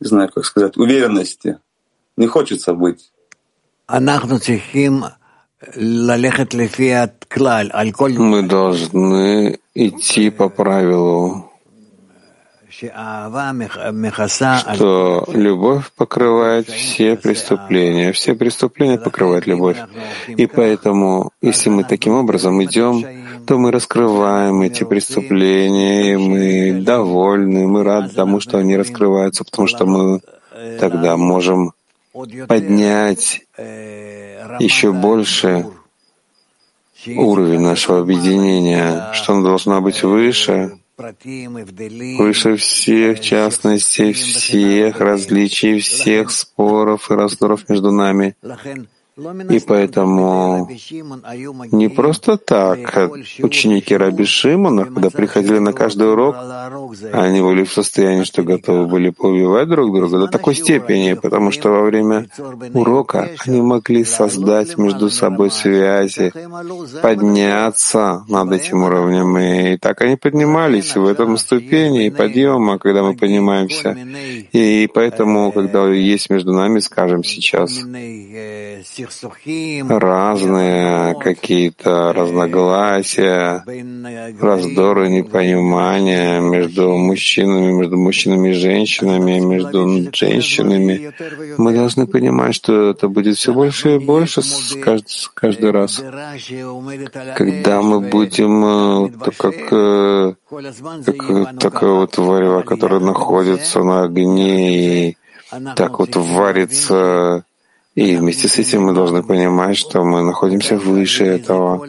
[0.00, 1.58] знаю, как сказать, уверенности.
[2.16, 3.12] Не хочется быть.
[8.18, 11.50] Мы должны идти по правилу,
[14.58, 19.76] что любовь покрывает все преступления, все преступления покрывает любовь.
[20.28, 23.04] И поэтому, если мы таким образом идем,
[23.46, 29.68] то мы раскрываем эти преступления, и мы довольны, мы рады тому, что они раскрываются, потому
[29.68, 30.20] что мы
[30.78, 31.72] тогда можем
[32.12, 35.66] поднять еще больше
[37.06, 40.78] уровень нашего объединения, что оно должно быть выше,
[42.18, 48.36] выше всех частностей, всех различий, всех споров и раздоров между нами.
[49.50, 50.68] И поэтому
[51.72, 53.10] не просто так
[53.42, 56.36] ученики Раби Шимона, когда приходили на каждый урок,
[57.12, 61.70] они были в состоянии, что готовы были поубивать друг друга до такой степени, потому что
[61.70, 62.28] во время
[62.74, 66.32] урока они могли создать между собой связи,
[67.02, 69.36] подняться над этим уровнем.
[69.38, 73.96] И так они поднимались в этом ступени и подъема, когда мы поднимаемся.
[74.52, 77.80] И поэтому, когда есть между нами, скажем сейчас,
[79.88, 83.64] разные какие-то разногласия,
[84.40, 91.12] раздоры, непонимания между мужчинами, между мужчинами и женщинами, между женщинами.
[91.58, 94.42] Мы должны понимать, что это будет все больше и больше
[94.82, 96.02] каждый, каждый раз.
[97.36, 105.16] Когда мы будем э, как, э, как такая вот варево, которая находится на огне и
[105.76, 107.44] так вот варится
[107.96, 111.84] и вместе с этим мы должны понимать, что мы находимся выше этого.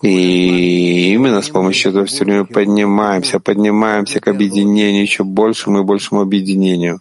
[0.00, 6.22] И именно с помощью этого все время поднимаемся, поднимаемся к объединению, еще большему и большему
[6.22, 7.00] объединению.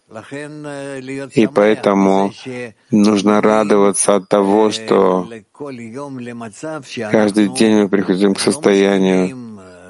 [1.33, 2.33] И поэтому
[2.91, 5.29] нужно радоваться от того, что
[7.09, 9.37] каждый день мы приходим к состоянию,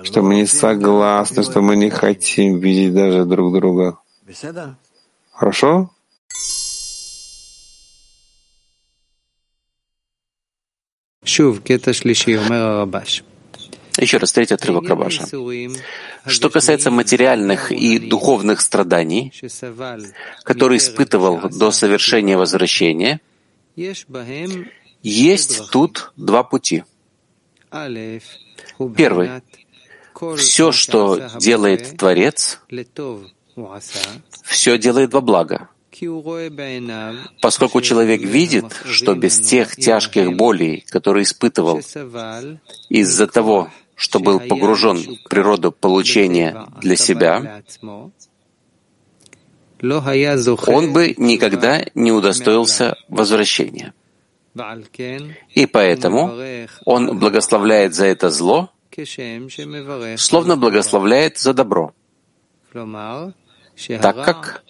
[0.03, 3.97] что мы не согласны, что мы не хотим видеть даже друг друга.
[5.31, 5.89] Хорошо?
[13.97, 15.25] Еще раз, третий отрывок Рабаша.
[16.25, 19.31] Что касается материальных и духовных страданий,
[20.43, 23.21] которые испытывал до совершения возвращения,
[25.03, 26.83] есть тут два пути.
[28.95, 29.29] Первый.
[30.37, 32.59] Все, что делает Творец,
[34.43, 35.69] все делает во благо
[37.41, 41.81] поскольку человек видит, что без тех тяжких болей, которые испытывал
[42.89, 47.63] из-за того, что был погружен в природу получения для себя,
[49.81, 53.93] он бы никогда не удостоился возвращения.
[55.55, 56.33] И поэтому
[56.85, 58.69] он благословляет за это зло,
[60.17, 61.93] словно благословляет за добро,
[63.87, 64.63] так как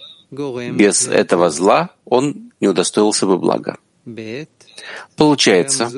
[0.72, 3.78] без этого зла он не удостоился бы блага.
[5.16, 5.90] Получается,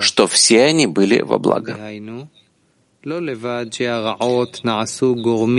[0.00, 1.74] что все они были во благо.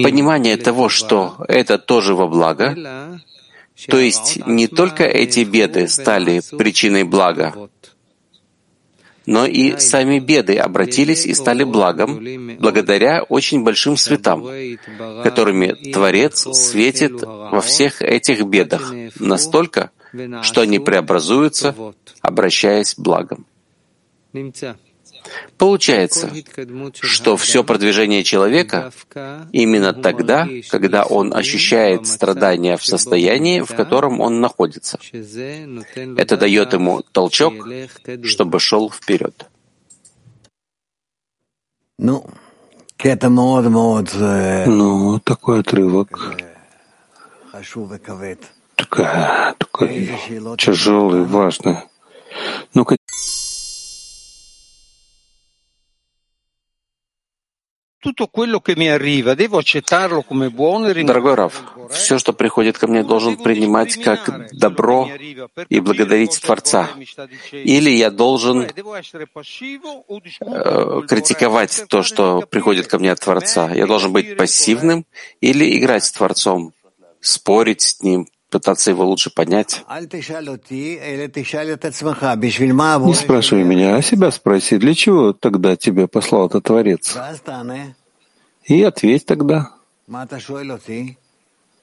[0.04, 3.20] Понимание того, что это тоже во благо,
[3.88, 7.70] то есть не только эти беды стали причиной блага,
[9.26, 12.23] но и сами беды обратились и стали благом
[12.59, 14.45] благодаря очень большим светам,
[15.23, 19.91] которыми Творец светит во всех этих бедах настолько,
[20.41, 21.76] что они преобразуются,
[22.21, 23.45] обращаясь благом.
[25.57, 26.32] Получается,
[26.99, 28.91] что все продвижение человека
[29.51, 34.99] именно тогда, когда он ощущает страдания в состоянии, в котором он находится.
[36.17, 37.53] Это дает ему толчок,
[38.23, 39.45] чтобы шел вперед.
[41.97, 42.26] Ну,
[44.65, 46.38] ну такой отрывок,
[48.76, 50.11] такая, такой
[50.57, 51.78] тяжелый, важный.
[52.73, 52.86] Ну,
[61.08, 65.10] Дорогой Раф, все, что приходит ко мне, должен принимать как добро
[65.70, 66.89] и благодарить Творца.
[67.51, 68.68] Или я должен э,
[71.08, 73.72] критиковать то, что приходит ко мне от Творца.
[73.74, 75.06] Я должен быть пассивным
[75.41, 76.74] или играть с Творцом,
[77.22, 79.84] спорить с Ним, пытаться его лучше поднять.
[83.10, 87.18] Не спрашивай меня, а себя спроси, для чего тогда тебе послал этот Творец?
[88.64, 89.72] И ответь тогда.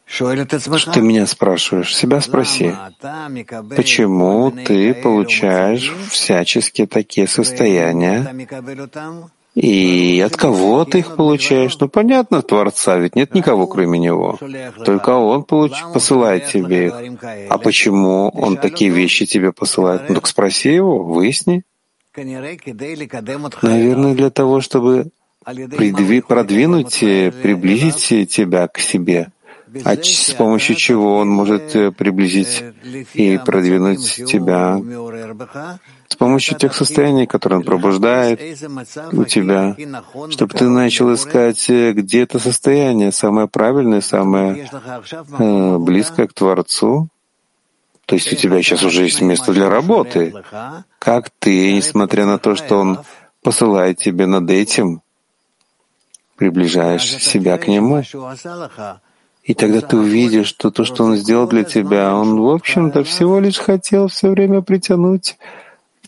[0.07, 1.95] Что ты меня спрашиваешь?
[1.95, 2.75] Себя спроси.
[3.77, 8.19] Почему ты получаешь всяческие такие состояния?
[9.55, 11.79] И от кого ты их получаешь?
[11.79, 14.39] Ну, понятно, Творца, ведь нет никого, кроме Него.
[14.85, 15.73] Только Он получ...
[15.93, 16.95] посылает тебе их.
[17.51, 20.09] А почему Он такие вещи тебе посылает?
[20.09, 21.65] Ну, так спроси Его, выясни.
[23.63, 25.11] Наверное, для того, чтобы
[25.45, 29.33] продвинуть, приблизить тебя к себе.
[29.85, 32.63] А с помощью чего он может э, приблизить
[33.15, 34.81] и продвинуть тебя?
[36.09, 38.41] С помощью тех состояний, которые он пробуждает
[39.13, 39.77] у тебя,
[40.31, 44.69] чтобы ты начал искать, э, где это состояние самое правильное, самое
[45.39, 47.09] э, близкое к Творцу.
[48.07, 50.35] То есть у тебя сейчас уже есть место для работы.
[50.99, 52.99] Как ты, несмотря на то, что он
[53.43, 55.01] посылает тебе над этим,
[56.37, 58.03] приближаешь себя к Нему.
[59.43, 63.41] И тогда ты увидишь, что то, что Он сделал для тебя, Он, в общем-то, всего
[63.41, 65.37] лишь хотел все время притянуть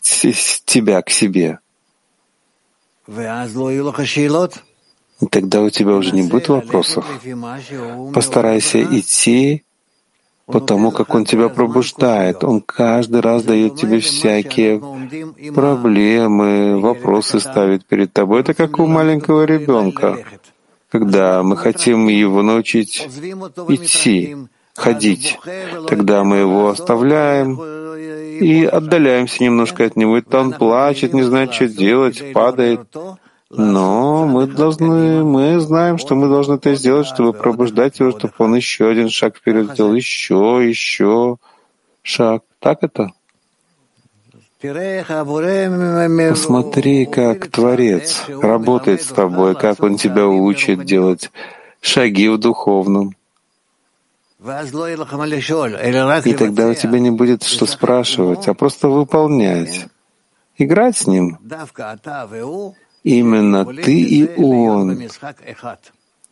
[0.01, 1.59] тебя к себе.
[5.21, 7.05] И тогда у тебя уже не будет вопросов.
[8.13, 9.63] Постарайся идти
[10.45, 12.43] потому как Он тебя пробуждает.
[12.43, 14.79] Он каждый раз дает тебе всякие
[15.53, 18.41] проблемы, вопросы ставит перед тобой.
[18.41, 20.19] Это как у маленького ребенка,
[20.89, 23.07] когда мы хотим его научить
[23.69, 24.35] идти,
[24.75, 25.39] ходить.
[25.87, 27.59] Тогда мы его оставляем
[28.39, 30.17] и отдаляемся немножко от него.
[30.17, 32.81] И он плачет, не знает, что делать, падает.
[33.49, 38.55] Но мы должны, мы знаем, что мы должны это сделать, чтобы пробуждать его, чтобы он
[38.55, 41.37] еще один шаг вперед сделал, еще, еще
[42.01, 42.43] шаг.
[42.59, 43.11] Так это?
[46.29, 51.31] Посмотри, как Творец работает с тобой, как Он тебя учит делать
[51.81, 53.15] шаги в духовном.
[56.25, 59.87] И тогда у тебя не будет что спрашивать, а просто выполнять,
[60.57, 61.39] играть с Ним.
[63.03, 65.07] Именно ты и он.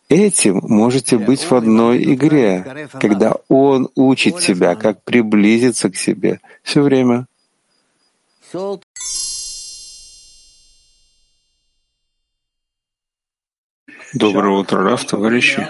[0.09, 6.81] Этим можете быть в одной игре, когда он учит тебя, как приблизиться к себе все
[6.81, 7.25] время.
[14.13, 15.67] Доброе утро, Раф, товарищи.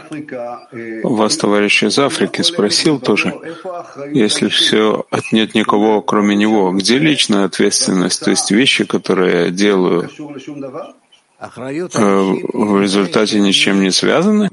[1.03, 3.34] Вас, товарищ из Африки, спросил тоже,
[4.11, 10.09] если все нет никого, кроме него, где личная ответственность, то есть вещи, которые я делаю,
[10.09, 11.03] э,
[11.43, 14.49] в результате ничем не связаны?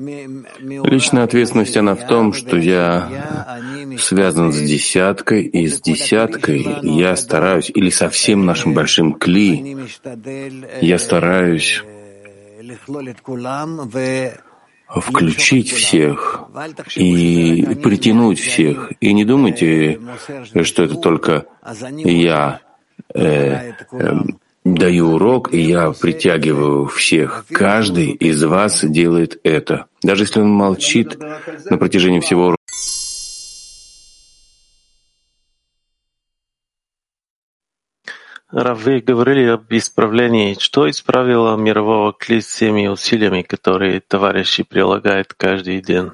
[0.59, 3.57] Личная ответственность, она в том, что я
[3.99, 9.77] связан с десяткой, и с десяткой я стараюсь, или со всем нашим большим кли,
[10.81, 11.83] я стараюсь
[14.89, 16.43] включить всех
[16.97, 18.93] и притянуть всех.
[19.01, 20.01] И не думайте,
[20.63, 21.47] что это только
[21.79, 22.61] я
[23.15, 24.13] э, э,
[24.65, 27.47] даю урок, и я притягиваю всех.
[27.51, 29.87] Каждый из вас делает это.
[30.03, 31.19] Даже если он молчит
[31.71, 32.57] на протяжении всего урока.
[38.53, 40.57] Рав, вы говорили об исправлении.
[40.59, 46.11] Что исправило мирового кли с теми усилиями, которые товарищи прилагают каждый день?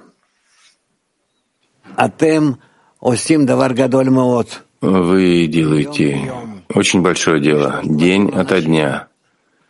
[4.82, 6.30] Вы делаете
[6.68, 9.08] очень большое дело, день ото дня.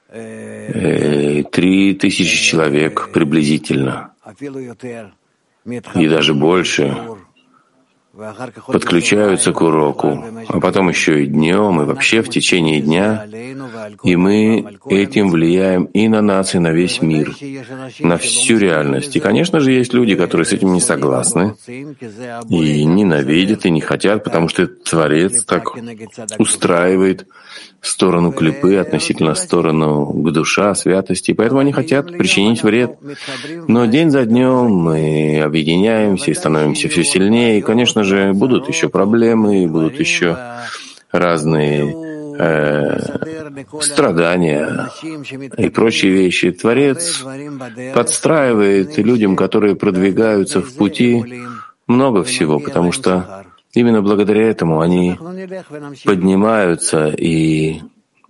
[0.09, 4.15] Э, три тысячи человек приблизительно,
[5.95, 6.97] и даже больше
[8.67, 13.27] подключаются к уроку, а потом еще и днем, и вообще в течение дня.
[14.03, 17.35] И мы этим влияем и на нас, и на весь мир,
[18.01, 19.17] на всю реальность.
[19.17, 24.25] И, конечно же, есть люди, которые с этим не согласны, и ненавидят, и не хотят,
[24.25, 25.77] потому что Творец так
[26.39, 27.27] устраивает
[27.81, 32.99] сторону клипы относительно сторону к душа, святости, поэтому они хотят причинить вред.
[33.69, 38.89] Но день за днем мы объединяемся и становимся все сильнее, и, конечно же, будут еще
[38.89, 40.37] проблемы, будут еще
[41.13, 41.95] разные
[42.39, 42.99] э,
[43.81, 44.91] страдания
[45.57, 46.51] и прочие вещи.
[46.51, 47.25] Творец
[47.95, 51.45] подстраивает людям, которые продвигаются в пути,
[51.87, 53.45] много всего, потому что
[53.77, 55.19] Именно благодаря этому они
[56.07, 57.83] поднимаются, и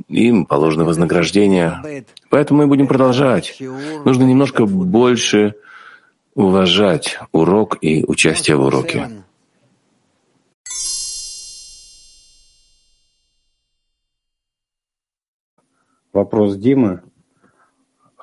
[0.08, 2.04] им положено вознаграждение.
[2.30, 3.56] Поэтому мы будем продолжать.
[4.04, 5.54] Нужно немножко больше
[6.34, 9.08] уважать урок и участие в уроке.
[16.12, 17.02] Вопрос Димы.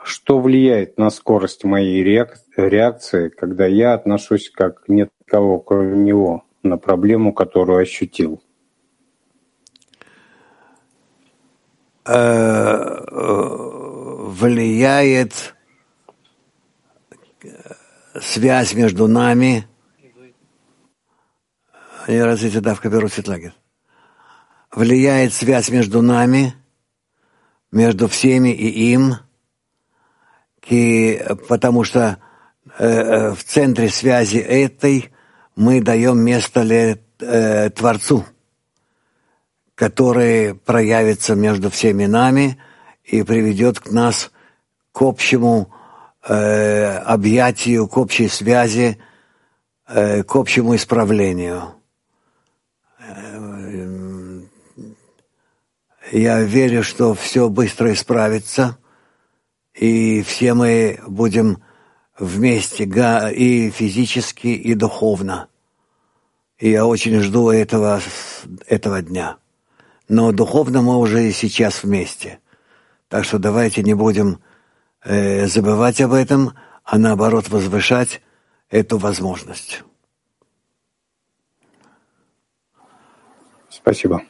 [0.04, 6.44] Что влияет на скорость моей реакции, когда я отношусь как нет кого, кроме него?
[6.64, 8.42] На проблему, которую ощутил?
[12.06, 13.04] Э,
[14.34, 15.56] влияет
[18.20, 19.68] связь между нами.
[22.08, 23.54] Я развитие давка беру Светлагер.
[24.72, 26.54] Влияет связь между нами,
[27.72, 29.16] между всеми и им,
[31.48, 32.18] потому что
[32.80, 35.13] э, э, в центре связи этой
[35.56, 38.26] мы даем место ли, э, Творцу,
[39.76, 42.58] который проявится между всеми нами
[43.04, 44.32] и приведет к нас
[44.92, 45.72] к общему
[46.28, 49.00] э, объятию, к общей связи,
[49.88, 51.76] э, к общему исправлению.
[53.00, 54.42] Э,
[56.12, 58.78] я верю, что все быстро исправится,
[59.74, 61.64] и все мы будем
[62.18, 62.86] вместе
[63.30, 65.48] и физически, и духовно.
[66.58, 68.02] И я очень жду этого,
[68.68, 69.38] этого дня.
[70.08, 72.40] Но духовно мы уже и сейчас вместе.
[73.08, 74.40] Так что давайте не будем
[75.04, 76.54] э, забывать об этом,
[76.84, 78.22] а наоборот возвышать
[78.70, 79.84] эту возможность.
[83.70, 84.24] Спасибо.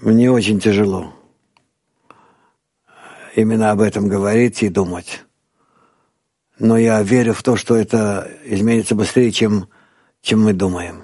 [0.00, 1.12] Мне очень тяжело
[3.34, 5.24] именно об этом говорить и думать.
[6.58, 9.68] Но я верю в то, что это изменится быстрее, чем,
[10.20, 11.02] чем мы думаем.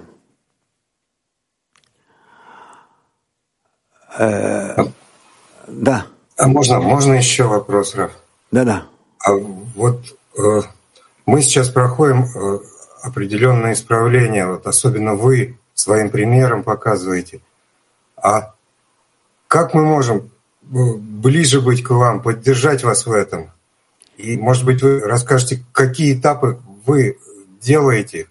[4.18, 4.92] Э, а,
[5.66, 6.06] да.
[6.36, 8.12] А можно, можно еще вопрос, Раф?
[8.50, 8.86] Да-да.
[9.24, 10.02] А вот
[10.38, 10.62] э,
[11.24, 12.58] мы сейчас проходим э,
[13.02, 17.40] определенное исправление, вот особенно вы своим примером показываете.
[18.16, 18.54] А
[19.48, 20.30] как мы можем
[20.68, 23.50] ближе быть к вам, поддержать вас в этом.
[24.16, 27.18] И, может быть, вы расскажете, какие этапы вы
[27.60, 28.26] делаете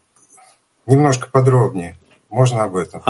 [0.86, 1.98] немножко подробнее.
[2.30, 3.02] Можно об этом?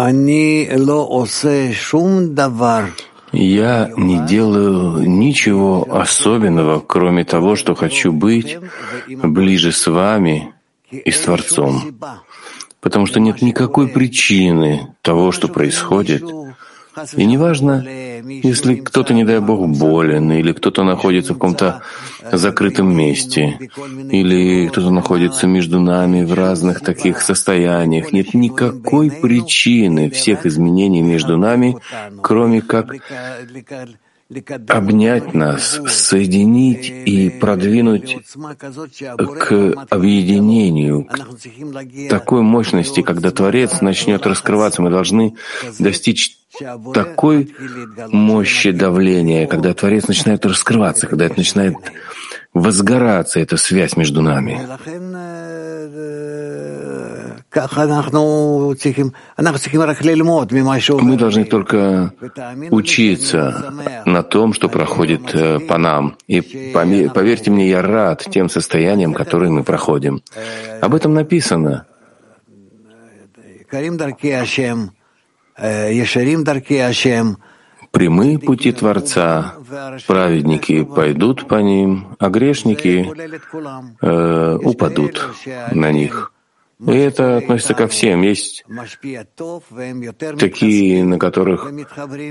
[3.32, 8.58] Я не делаю ничего особенного, кроме того, что хочу быть
[9.08, 10.54] ближе с вами
[10.92, 11.98] и с Творцом.
[12.80, 16.24] Потому что нет никакой причины того, что происходит,
[17.16, 21.82] и неважно, если кто-то, не дай Бог, болен, или кто-то находится в каком-то
[22.32, 23.60] закрытом месте,
[24.12, 31.38] или кто-то находится между нами в разных таких состояниях, нет никакой причины всех изменений между
[31.38, 31.78] нами,
[32.22, 32.96] кроме как
[34.70, 38.18] обнять нас, соединить и продвинуть
[39.40, 45.36] к объединению, к такой мощности, когда Творец начнет раскрываться, мы должны
[45.78, 46.40] достичь
[46.94, 47.54] такой
[48.12, 51.76] мощи давления, когда Творец начинает раскрываться, когда это начинает
[52.56, 54.60] возгораться, эта связь между нами.
[61.02, 62.14] Мы должны только
[62.72, 63.74] учиться
[64.06, 66.18] на том, что проходит э, по нам.
[66.28, 66.42] И
[67.14, 70.22] поверьте мне, я рад тем состояниям, которые мы проходим.
[70.82, 71.86] Об этом написано.
[77.96, 79.56] Прямые пути Творца,
[80.06, 83.10] праведники пойдут по ним, а грешники
[84.02, 85.26] э, упадут
[85.72, 86.34] на них.
[86.86, 88.22] И это относится ко всем.
[88.22, 88.66] Есть
[90.38, 91.72] такие, на которых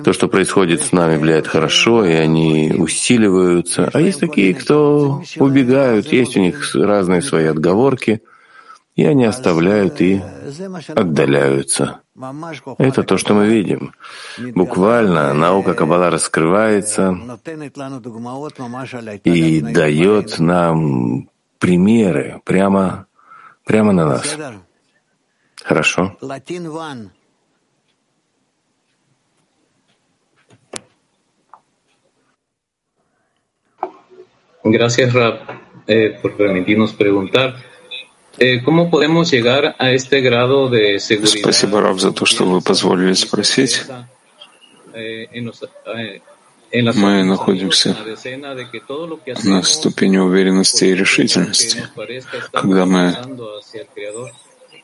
[0.04, 3.88] то, что происходит с нами, влияет хорошо, и они усиливаются.
[3.90, 8.20] А есть такие, кто убегают, есть у них разные свои отговорки,
[8.94, 10.22] и они оставляют и
[10.88, 12.00] отдаляются.
[12.78, 13.92] Это то, что мы видим.
[14.38, 17.16] Буквально наука Каббала раскрывается
[19.24, 21.28] и дает нам
[21.58, 23.06] примеры прямо
[23.64, 24.36] Прямо на нас.
[25.64, 26.16] Хорошо.
[34.66, 35.40] Gracias, Rab,
[35.86, 37.54] eh, por permitirnos preguntar.
[41.40, 43.82] Спасибо, Раб, за то, что вы позволили спросить.
[44.92, 46.20] Eh, eh,
[46.94, 47.96] мы находимся
[49.44, 51.84] на ступени уверенности и решительности,
[52.52, 53.16] когда мы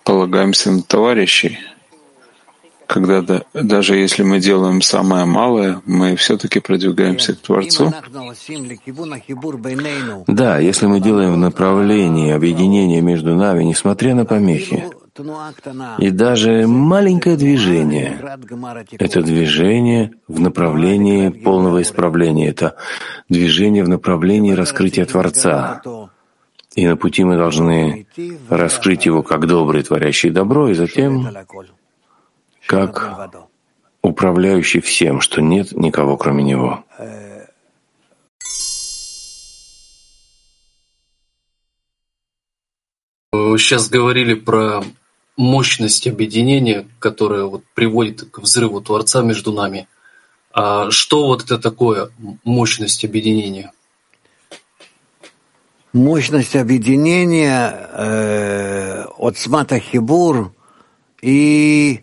[0.04, 1.58] полагаемся на товарищей,
[2.90, 7.92] когда да, даже если мы делаем самое малое, мы все-таки продвигаемся к Творцу.
[10.26, 14.84] Да, если мы делаем в направлении объединения между нами, несмотря на помехи,
[15.98, 18.20] и даже маленькое движение—
[18.98, 22.74] это движение в направлении полного исправления, это
[23.28, 25.82] движение в направлении раскрытия Творца.
[26.74, 28.06] И на пути мы должны
[28.48, 31.28] раскрыть его как добрый, творящий добро, и затем
[32.70, 33.32] как
[34.00, 36.84] управляющий всем, что нет никого, кроме него.
[43.32, 44.84] Вы сейчас говорили про
[45.36, 49.88] мощность объединения, которая вот приводит к взрыву Творца между нами.
[50.52, 52.10] А что вот это такое
[52.44, 53.72] мощность объединения?
[55.92, 60.52] Мощность объединения э, от Смата Хибур
[61.20, 62.02] и.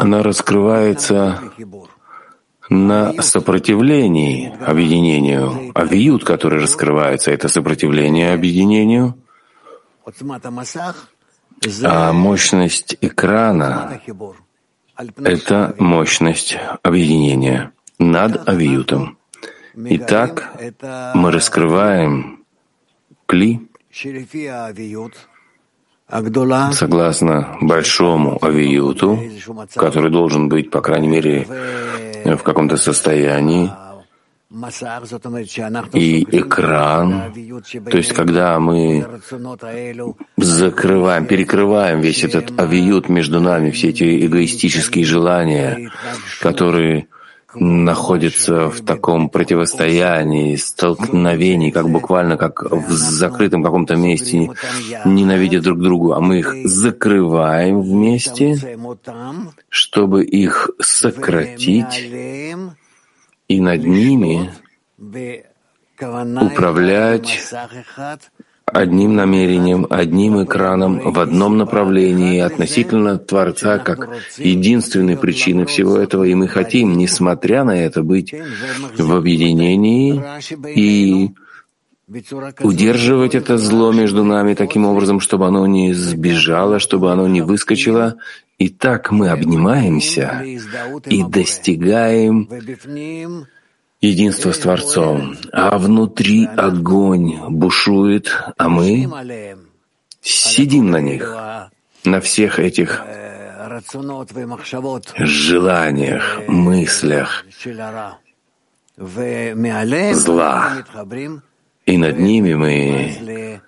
[0.00, 1.40] Она раскрывается
[2.68, 5.72] на сопротивлении объединению.
[5.74, 9.14] А вьют, который раскрывается, это сопротивление объединению—
[11.84, 14.00] а мощность экрана—
[15.24, 19.18] это мощность объединения над авиютом.
[19.74, 20.52] Итак,
[21.14, 22.44] мы раскрываем
[23.26, 23.68] кли
[26.72, 29.18] согласно большому авиюту,
[29.74, 31.46] который должен быть, по крайней мере,
[32.24, 33.70] в каком-то состоянии,
[35.92, 37.32] и экран,
[37.88, 39.06] то есть когда мы
[40.36, 45.92] закрываем, перекрываем весь этот авиют между нами, все эти эгоистические желания,
[46.40, 47.06] которые
[47.54, 54.50] находятся в таком противостоянии, столкновении, как буквально как в закрытом каком-то месте,
[55.04, 58.78] ненавидя друг друга, а мы их закрываем вместе,
[59.68, 62.10] чтобы их сократить
[63.48, 64.52] и над ними
[66.00, 67.38] управлять
[68.72, 74.08] одним намерением, одним экраном в одном направлении относительно Творца как
[74.38, 76.24] единственной причины всего этого.
[76.24, 78.34] И мы хотим, несмотря на это, быть
[78.96, 80.22] в объединении
[80.74, 81.30] и
[82.60, 88.16] удерживать это зло между нами таким образом, чтобы оно не сбежало, чтобы оно не выскочило.
[88.58, 90.44] И так мы обнимаемся
[91.06, 92.48] и достигаем
[94.00, 99.08] единства с Творцом, а внутри огонь бушует, а мы
[100.22, 101.36] сидим на них,
[102.04, 103.02] на всех этих
[105.16, 107.44] желаниях, мыслях
[110.14, 110.72] зла.
[111.86, 113.60] И над ними мы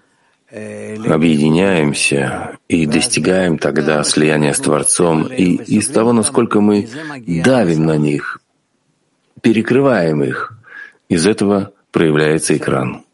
[0.50, 5.26] объединяемся и достигаем тогда слияния с Творцом.
[5.26, 6.88] И из того, насколько мы
[7.26, 8.41] давим на них,
[9.42, 10.52] перекрываем их.
[11.08, 13.04] Из этого проявляется экран.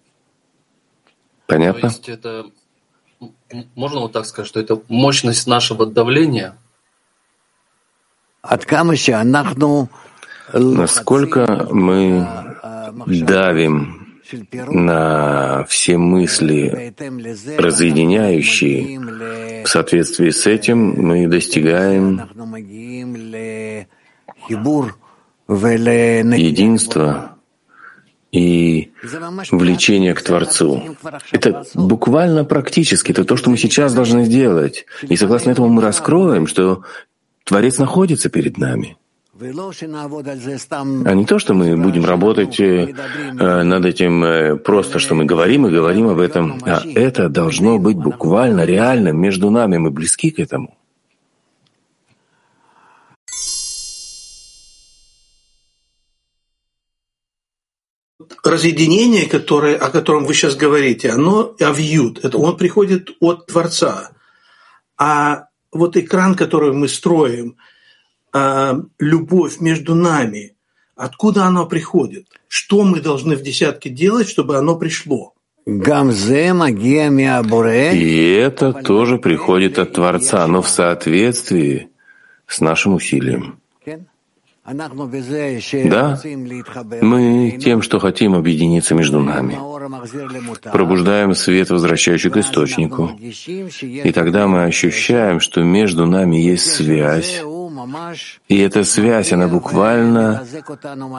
[1.46, 1.80] Понятно?
[1.80, 2.46] То есть это,
[3.74, 6.56] можно вот так сказать, что это мощность нашего давления?
[10.52, 12.26] Насколько мы
[13.06, 14.20] давим
[14.52, 16.94] на все мысли
[17.56, 22.28] разъединяющие, в соответствии с этим мы достигаем
[25.48, 27.38] единства
[28.30, 28.90] и
[29.50, 30.96] влечение к Творцу.
[31.32, 34.84] Это буквально практически, это то, что мы сейчас должны сделать.
[35.02, 36.82] И согласно этому мы раскроем, что
[37.44, 38.96] Творец находится перед нами.
[39.40, 42.92] А не то, что мы будем работать э,
[43.62, 47.96] над этим э, просто, что мы говорим и говорим об этом, а это должно быть
[47.96, 50.76] буквально реальным между нами, мы близки к этому.
[58.48, 64.10] Разъединение, которое, о котором вы сейчас говорите, оно авьют, это он приходит от Творца.
[64.96, 67.56] А вот экран, который мы строим,
[68.32, 70.54] а, любовь между нами,
[70.96, 72.26] откуда оно приходит?
[72.48, 75.34] Что мы должны в десятке делать, чтобы оно пришло?
[77.92, 81.90] И это тоже приходит от Творца, но в соответствии
[82.46, 83.60] с нашим усилием.
[85.88, 86.20] Да,
[87.00, 89.58] мы тем, что хотим объединиться между нами,
[90.72, 97.42] пробуждаем свет, возвращающий к источнику, и тогда мы ощущаем, что между нами есть связь,
[98.48, 100.44] и эта связь, она буквально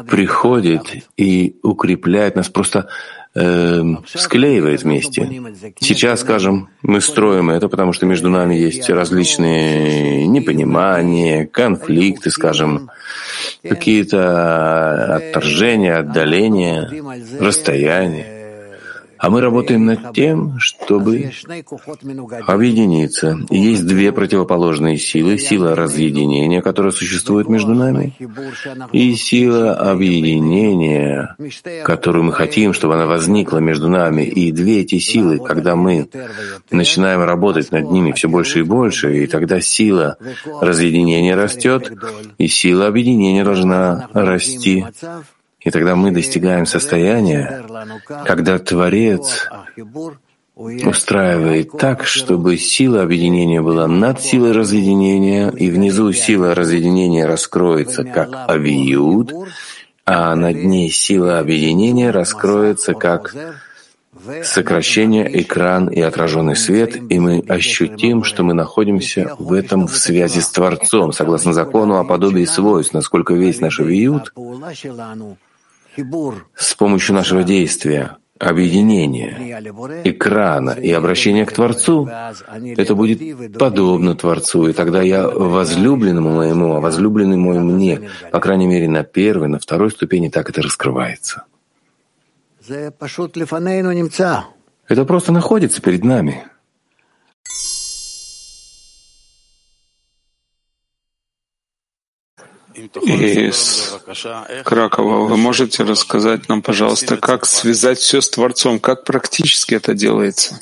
[0.07, 2.88] приходит и укрепляет нас, просто
[3.36, 5.30] э, склеивает вместе.
[5.80, 12.89] Сейчас, скажем, мы строим это, потому что между нами есть различные непонимания, конфликты, скажем,
[13.64, 16.89] какие-то отторжения, отдаления,
[17.39, 18.38] расстояния.
[19.20, 21.32] А мы работаем над тем, чтобы
[22.47, 23.38] объединиться.
[23.49, 25.38] И есть две противоположные силы.
[25.38, 28.15] Сила разъединения, которая существует между нами,
[28.93, 31.36] и сила объединения,
[31.84, 34.24] которую мы хотим, чтобы она возникла между нами.
[34.24, 36.07] И две эти силы, когда мы
[36.72, 40.17] начинаем работать над ними все больше и больше, и тогда сила
[40.61, 41.91] разъединения растет,
[42.38, 44.86] и сила объединения должна расти
[45.62, 47.66] и тогда мы достигаем состояния,
[48.26, 49.49] когда Творец
[50.55, 58.49] устраивает так, чтобы сила объединения была над силой разъединения, и внизу сила разъединения раскроется как
[58.49, 59.34] авиют,
[60.05, 63.34] а над ней сила объединения раскроется как
[64.43, 70.41] сокращение, экран и отраженный свет, и мы ощутим, что мы находимся в этом в связи
[70.41, 74.34] с Творцом, согласно закону о подобии свойств, насколько весь наш авиют
[76.55, 79.59] с помощью нашего действия, объединения,
[80.05, 82.09] экрана и обращения к Творцу,
[82.77, 88.67] это будет подобно Творцу, и тогда я возлюбленному моему, а возлюбленный мой мне, по крайней
[88.67, 91.43] мере, на первой, на второй ступени так это раскрывается.
[94.87, 96.45] Это просто находится перед нами.
[102.80, 103.95] Из
[104.63, 105.27] Кракова.
[105.27, 110.59] Вы можете рассказать нам, пожалуйста, как связать все с Творцом, как практически это делается?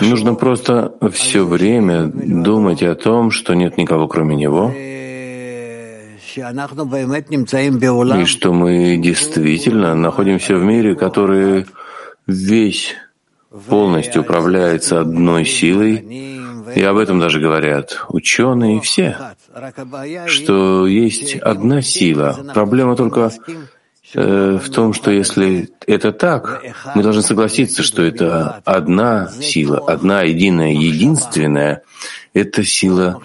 [0.00, 4.72] Нужно просто все время думать о том, что нет никого кроме Него,
[8.22, 11.66] и что мы действительно находимся в мире, который
[12.26, 12.94] весь
[13.68, 15.96] полностью управляется одной силой,
[16.74, 19.16] и об этом даже говорят ученые, все,
[20.26, 22.38] что есть одна сила.
[22.54, 23.32] Проблема только
[24.14, 26.62] э, в том, что если это так,
[26.94, 31.82] мы должны согласиться, что это одна сила, одна единая, единственная.
[32.32, 33.20] Это сила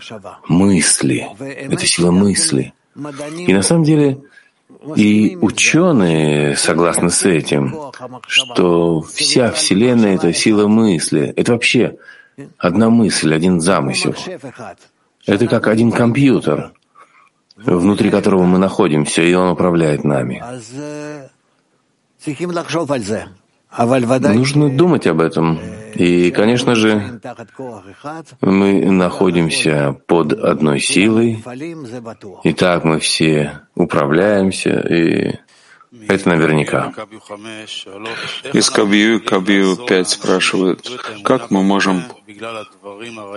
[0.48, 1.28] мысли.
[1.40, 2.74] Это сила мысли.
[3.38, 4.18] И на самом деле
[4.96, 7.76] и ученые согласны с этим,
[8.28, 11.34] что вся Вселенная— это сила мысли.
[11.36, 11.98] Это вообще
[12.58, 14.16] одна мысль, один замысел.
[15.26, 16.72] Это как один компьютер,
[17.56, 20.44] внутри которого мы находимся, и он управляет нами.
[23.78, 25.60] Нужно думать об этом.
[25.96, 27.22] И, конечно же,
[28.42, 31.44] мы находимся под одной силой,
[32.44, 35.36] и так мы все управляемся, и
[36.10, 36.92] это наверняка.
[38.52, 42.04] Из Кабью Кабью 5 спрашивают, как мы можем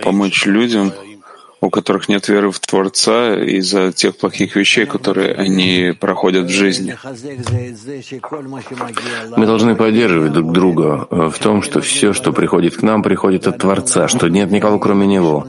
[0.03, 0.93] помочь людям,
[1.61, 6.96] у которых нет веры в Творца из-за тех плохих вещей, которые они проходят в жизни.
[9.36, 13.59] Мы должны поддерживать друг друга в том, что все, что приходит к нам, приходит от
[13.59, 15.48] Творца, что нет никого кроме Него.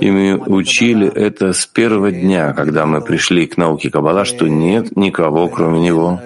[0.00, 4.96] И мы учили это с первого дня, когда мы пришли к науке Каббала, что нет
[4.96, 6.20] никого кроме Него.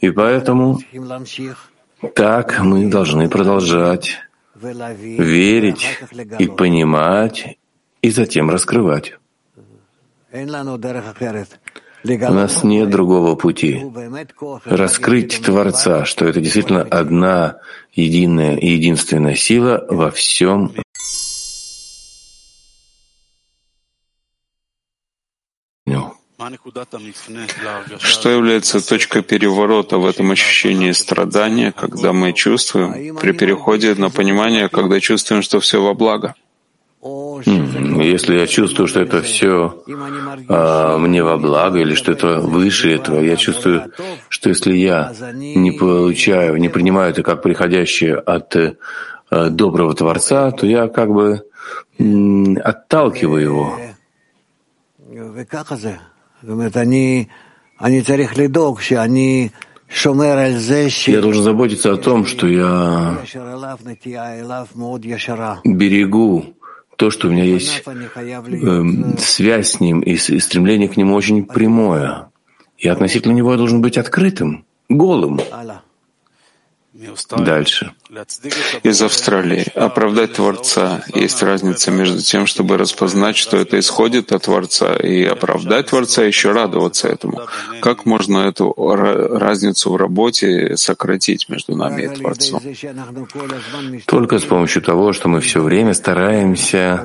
[0.00, 0.80] И поэтому
[2.14, 4.18] так мы должны продолжать
[4.60, 5.86] верить
[6.38, 7.58] и понимать,
[8.04, 9.14] и затем раскрывать.
[10.32, 13.82] У нас нет другого пути.
[14.66, 17.60] Раскрыть Творца, что это действительно одна
[17.94, 20.74] единая и единственная сила во всем
[28.00, 34.68] Что является точкой переворота в этом ощущении страдания, когда мы чувствуем, при переходе на понимание,
[34.68, 36.34] когда чувствуем, что все во благо?
[38.02, 39.82] Если я чувствую, что это все
[40.48, 43.92] а, мне во благо или что это выше этого, я чувствую,
[44.30, 50.66] что если я не получаю, не принимаю это как приходящее от а, доброго Творца, то
[50.66, 51.42] я как бы
[51.98, 53.78] м, отталкиваю его.
[61.12, 63.18] Я должен заботиться о том, что я
[65.64, 66.54] берегу
[66.96, 68.82] то, что у меня есть э,
[69.18, 72.28] связь с ним и, стремление к нему очень прямое.
[72.78, 75.40] И относительно него я должен быть открытым, голым.
[77.38, 77.92] Дальше.
[78.82, 79.66] Из Австралии.
[79.74, 81.02] Оправдать Творца.
[81.14, 86.52] Есть разница между тем, чтобы распознать, что это исходит от Творца, и оправдать Творца, еще
[86.52, 87.40] радоваться этому.
[87.80, 92.60] Как можно эту разницу в работе сократить между нами и Творцом?
[94.06, 97.04] Только с помощью того, что мы все время стараемся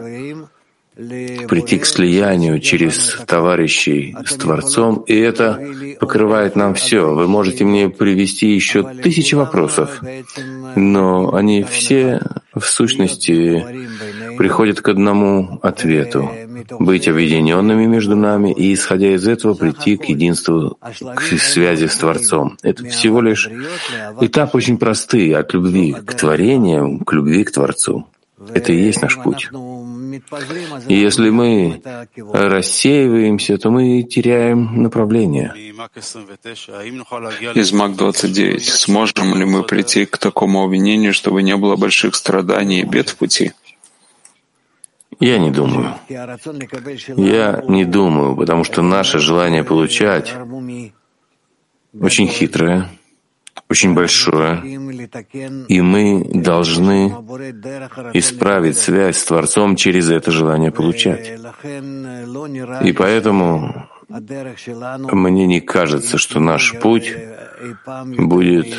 [1.47, 5.60] прийти к слиянию через товарищей с Творцом, и это
[6.00, 7.14] покрывает нам все.
[7.14, 10.02] Вы можете мне привести еще тысячи вопросов,
[10.76, 12.22] но они все
[12.54, 13.66] в сущности
[14.38, 16.30] приходят к одному ответу—
[16.80, 20.78] быть объединенными между нами и, исходя из этого, прийти к единству,
[21.16, 22.58] к связи с Творцом.
[22.62, 23.50] Это всего лишь
[24.20, 28.06] этап очень простый, от любви к творениям к любви к Творцу.
[28.54, 29.50] Это и есть наш путь.
[30.88, 31.82] И если мы
[32.34, 35.53] рассеиваемся, то мы теряем направление.
[37.55, 38.60] Из МАК-29.
[38.60, 43.18] Сможем ли мы прийти к такому обвинению, чтобы не было больших страданий и бед в
[43.18, 43.53] пути?
[45.20, 45.95] Я не думаю.
[46.07, 50.34] Я не думаю, потому что наше желание получать
[51.99, 52.89] очень хитрое,
[53.68, 54.62] очень большое,
[55.68, 57.10] и мы должны
[58.14, 61.32] исправить связь с Творцом через это желание получать.
[62.84, 67.16] И поэтому мне не кажется, что наш путь
[68.18, 68.76] будет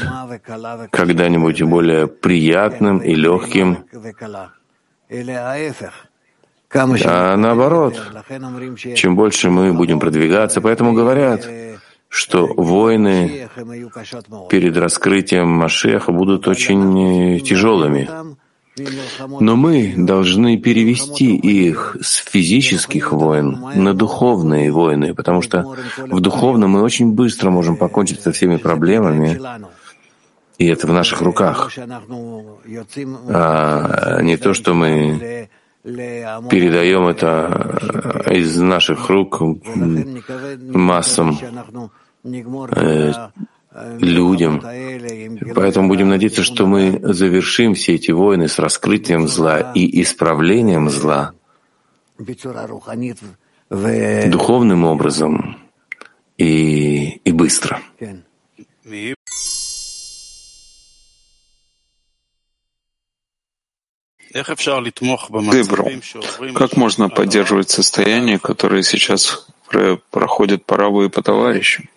[0.91, 3.85] когда-нибудь более приятным и легким,
[6.72, 8.01] а наоборот,
[8.95, 11.49] чем больше мы будем продвигаться, поэтому говорят,
[12.11, 13.49] что войны
[14.51, 18.11] перед раскрытием Машеха будут очень э, тяжелыми.
[19.41, 26.71] Но мы должны перевести их с физических войн на духовные войны, потому что в духовном
[26.73, 29.41] мы очень быстро можем покончить со всеми проблемами,
[30.59, 31.71] и это в наших руках,
[33.29, 35.49] а не то, что мы
[35.83, 39.41] передаем это из наших рук
[40.74, 41.39] массам
[43.72, 44.61] Э, людям.
[45.55, 51.33] Поэтому будем надеяться, что мы завершим все эти войны с раскрытием зла и исправлением зла
[54.26, 55.57] духовным образом
[56.37, 57.81] и, и быстро.
[64.33, 65.89] Дебро,
[66.55, 69.47] как можно поддерживать состояние, которое сейчас
[70.11, 71.89] проходит по раву и по товарищам?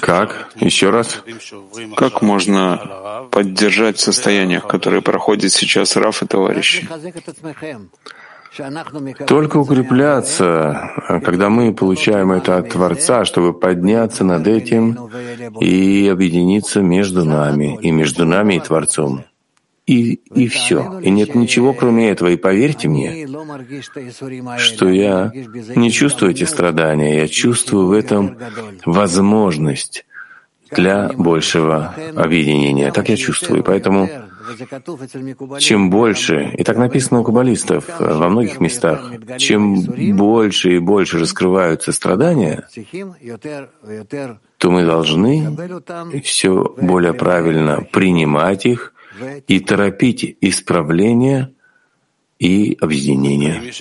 [0.00, 0.50] Как?
[0.56, 1.22] Еще раз?
[1.96, 6.86] Как можно поддержать в состояниях, которые проходят сейчас Раф и товарищи?
[9.26, 15.10] Только укрепляться, когда мы получаем это от Творца, чтобы подняться над этим
[15.60, 19.24] и объединиться между нами, и между нами и Творцом
[19.88, 21.00] и, и все.
[21.00, 22.28] И нет ничего, кроме этого.
[22.28, 23.26] И поверьте мне,
[24.58, 25.32] что я
[25.74, 28.36] не чувствую эти страдания, я чувствую в этом
[28.84, 30.04] возможность
[30.70, 32.92] для большего объединения.
[32.92, 33.64] Так я чувствую.
[33.64, 34.10] Поэтому
[35.58, 39.80] чем больше, и так написано у каббалистов во многих местах, чем
[40.16, 42.68] больше и больше раскрываются страдания,
[44.58, 45.56] то мы должны
[46.22, 48.92] все более правильно принимать их
[49.46, 51.52] и торопить исправление
[52.38, 53.72] и объединение.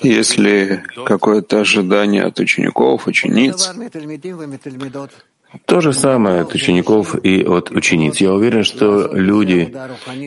[0.00, 3.72] Если какое-то ожидание от учеников, учениц,
[5.64, 8.18] то же самое от учеников и от учениц.
[8.18, 9.74] Я уверен, что люди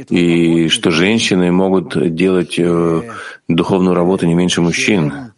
[0.09, 3.01] и что женщины могут делать э,
[3.47, 5.33] духовную работу не меньше мужчин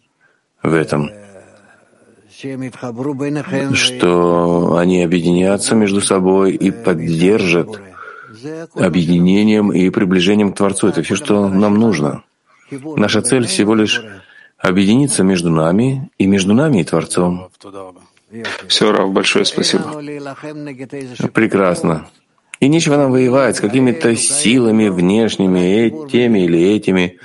[0.61, 1.11] в этом.
[3.75, 7.69] Что они объединятся между собой и поддержат
[8.75, 10.87] объединением и приближением к Творцу.
[10.87, 12.23] Это все, что нам нужно.
[12.71, 14.03] Наша цель всего лишь
[14.57, 17.49] объединиться между нами и между нами и Творцом.
[18.67, 20.01] Все, Рав, большое спасибо.
[21.33, 22.07] Прекрасно.
[22.63, 27.19] И нечего нам воевать с какими-то силами внешними, теми или этими.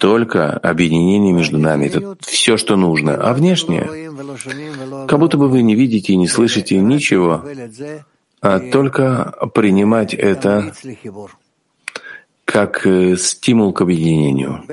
[0.00, 1.86] Только объединение между нами.
[1.86, 3.14] Это все, что нужно.
[3.14, 3.86] А внешнее,
[5.06, 7.44] как будто бы вы не видите и не слышите ничего,
[8.40, 10.72] а только принимать это
[12.44, 14.64] как э, стимул к объединению.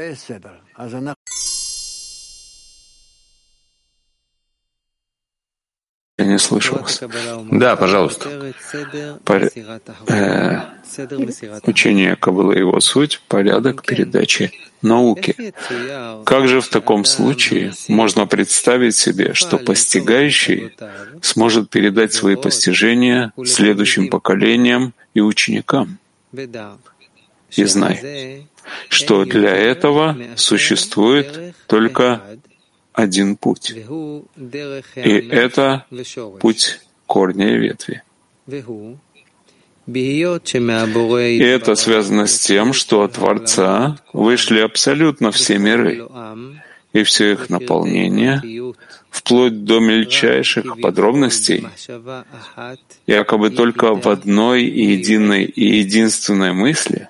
[6.20, 7.02] Я не слышу вас.
[7.50, 8.54] Да, пожалуйста.
[9.24, 9.44] Пор...
[10.10, 10.62] Э,
[11.64, 14.52] учение Каббала его суть— порядок передачи
[14.82, 15.54] науки.
[16.26, 20.76] Как же в таком случае можно представить себе, что постигающий
[21.22, 26.00] сможет передать свои постижения следующим поколениям и ученикам?
[26.34, 28.46] И знай,
[28.90, 32.22] что для этого существует только
[33.02, 33.72] один путь.
[33.72, 35.86] И это
[36.40, 38.04] путь корня и ветви.
[39.88, 46.08] И это связано с тем, что от Творца вышли абсолютно все миры,
[46.94, 48.42] и все их наполнение,
[49.10, 51.68] вплоть до мельчайших подробностей,
[53.08, 57.10] якобы только в одной и единой и единственной мысли,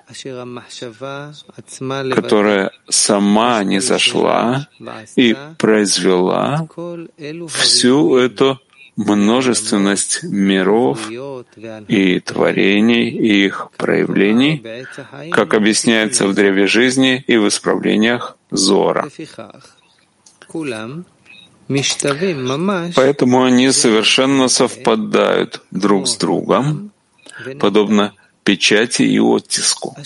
[2.14, 4.68] которая сама не зашла
[5.16, 6.66] и произвела
[7.48, 8.60] всю эту
[8.96, 11.10] множественность миров
[11.88, 14.62] и творений и их проявлений,
[15.30, 19.08] как объясняется в древе жизни и в исправлениях Зора.
[22.96, 26.90] Поэтому они совершенно совпадают друг с другом,
[27.60, 28.12] подобно
[28.42, 29.96] печати и оттиску.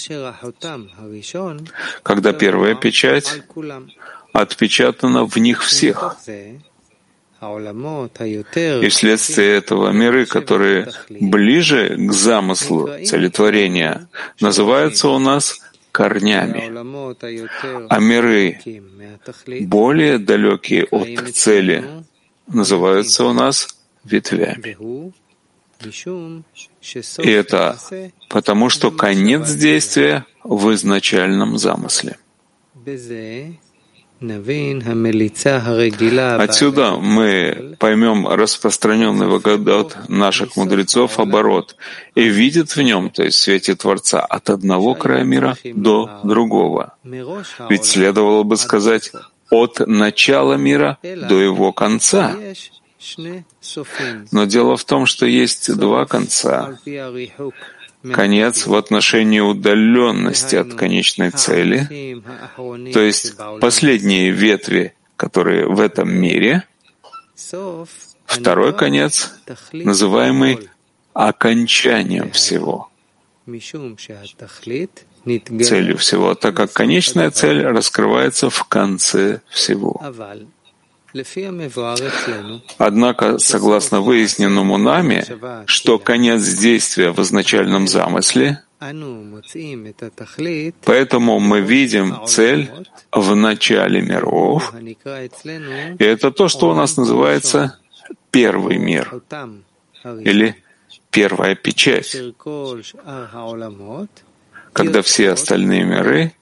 [2.02, 3.42] Когда первая печать
[4.32, 6.16] отпечатана в них всех,
[7.40, 14.08] и вследствие этого миры, которые ближе к замыслу целетворения,
[14.40, 15.60] называются у нас
[15.94, 16.62] корнями,
[17.88, 18.58] а миры,
[19.60, 21.84] более далекие от цели,
[22.48, 23.68] называются у нас
[24.02, 24.76] ветвями.
[27.22, 27.78] И это
[28.28, 32.16] потому, что конец действия в изначальном замысле.
[36.42, 39.34] Отсюда мы поймем распространенный в
[40.08, 41.76] наших мудрецов оборот
[42.14, 46.94] и видят в нем, то есть в свете Творца, от одного края мира до другого.
[47.70, 49.12] Ведь следовало бы сказать
[49.50, 52.34] от начала мира до его конца.
[54.32, 56.78] Но дело в том, что есть два конца
[58.12, 62.22] конец в отношении удаленности от конечной цели,
[62.92, 66.64] то есть последние ветви, которые в этом мире,
[68.26, 69.32] второй конец,
[69.72, 70.68] называемый
[71.12, 72.90] окончанием всего,
[75.64, 80.02] целью всего, так как конечная цель раскрывается в конце всего.
[82.78, 85.24] Однако, согласно выясненному нами,
[85.66, 88.60] что конец действия в изначальном замысле,
[90.84, 92.70] поэтому мы видим цель
[93.12, 94.74] в начале миров,
[95.98, 97.78] и это то, что у нас называется
[98.30, 99.22] первый мир
[100.04, 100.56] или
[101.10, 102.14] первая печать,
[104.72, 106.32] когда все остальные миры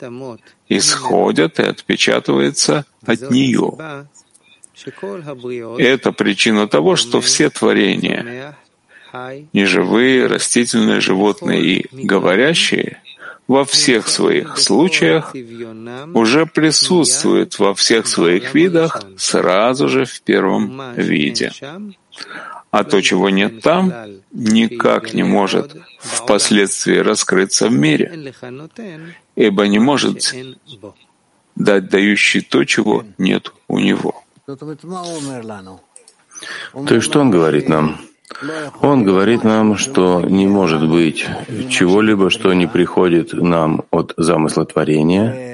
[0.69, 4.07] исходят и отпечатываются от нее.
[5.79, 8.57] Это причина того, что все творения,
[9.53, 13.01] неживые, растительные, животные и говорящие,
[13.49, 15.35] во всех своих случаях
[16.15, 21.53] уже присутствуют во всех своих видах сразу же в первом виде.
[22.71, 23.93] А то, чего нет там,
[24.33, 28.33] никак не может впоследствии раскрыться в мире,
[29.37, 30.35] ибо не может
[31.55, 34.22] дать дающий то, чего нет у него.
[34.47, 34.57] То
[36.95, 37.99] есть что он говорит нам?
[38.81, 41.27] Он говорит нам, что не может быть
[41.69, 45.53] чего-либо, что не приходит нам от замысла творения,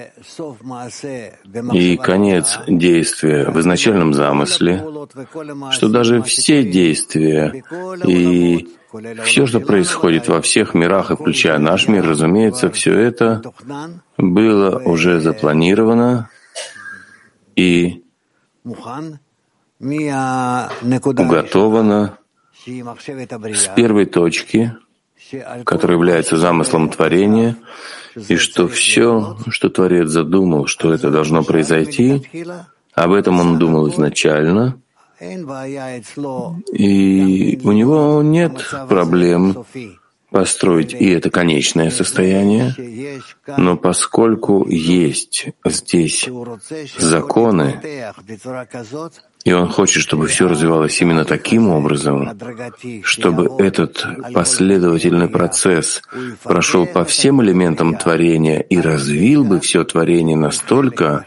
[1.73, 4.85] и конец действия в изначальном замысле,
[5.71, 7.63] что даже все действия
[8.07, 8.69] и
[9.25, 13.43] все, что происходит во всех мирах, и включая наш мир, разумеется, все это
[14.17, 16.31] было уже запланировано
[17.55, 18.05] и
[21.27, 22.19] уготовано
[22.65, 24.75] с первой точки,
[25.65, 27.57] которая является замыслом творения,
[28.17, 32.29] и что все, что Творец задумал, что это должно произойти,
[32.95, 34.81] об этом он думал изначально,
[35.21, 39.65] и у него нет проблем
[40.31, 42.75] построить и это конечное состояние,
[43.57, 46.29] но поскольку есть здесь
[46.99, 47.81] законы,
[49.45, 52.39] и он хочет, чтобы все развивалось именно таким образом,
[53.03, 56.03] чтобы этот последовательный процесс
[56.43, 61.25] прошел по всем элементам творения и развил бы все творение настолько,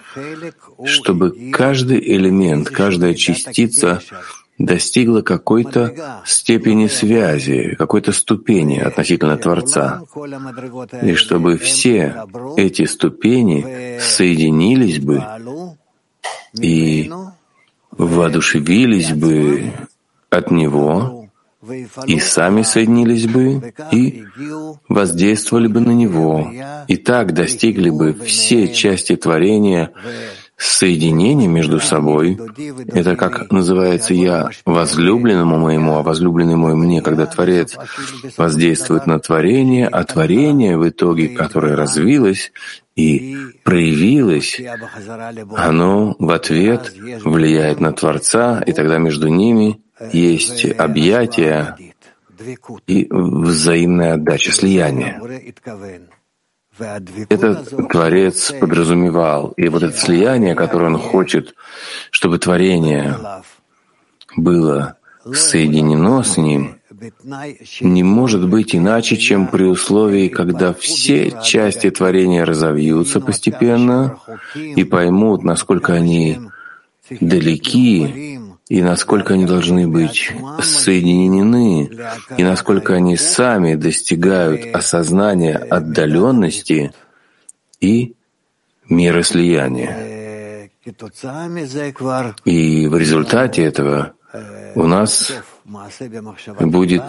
[0.85, 4.01] чтобы каждый элемент, каждая частица
[4.65, 10.03] достигла какой-то степени связи, какой-то ступени относительно Творца,
[11.01, 12.25] и чтобы все
[12.57, 15.23] эти ступени соединились бы
[16.59, 17.11] и
[17.91, 19.73] воодушевились бы
[20.29, 21.21] от Него
[22.07, 24.25] и сами соединились бы и
[24.89, 26.51] воздействовали бы на Него,
[26.87, 29.91] и так достигли бы все части творения
[30.61, 32.37] соединение между собой—
[32.93, 37.75] это как называется «я возлюбленному моему, а возлюбленный мой мне», когда Творец
[38.37, 42.51] воздействует на творение, а творение в итоге, которое развилось
[42.95, 44.61] и проявилось,
[45.57, 46.93] оно в ответ
[47.23, 49.81] влияет на Творца, и тогда между ними
[50.13, 51.75] есть объятие
[52.85, 55.19] и взаимная отдача, слияние.
[57.29, 61.55] Этот Творец подразумевал, и вот это слияние, которое он хочет,
[62.09, 63.17] чтобы творение
[64.35, 64.97] было
[65.33, 66.77] соединено с ним,
[67.81, 74.17] не может быть иначе, чем при условии, когда все части творения разовьются постепенно
[74.55, 76.39] и поймут, насколько они
[77.19, 78.39] далеки
[78.71, 80.31] и насколько они должны быть
[80.61, 81.89] соединены,
[82.37, 86.93] и насколько они сами достигают осознания отдаленности
[87.81, 88.15] и
[88.87, 90.69] мира слияния.
[92.45, 94.13] И в результате этого
[94.75, 95.33] у нас
[96.61, 97.03] будет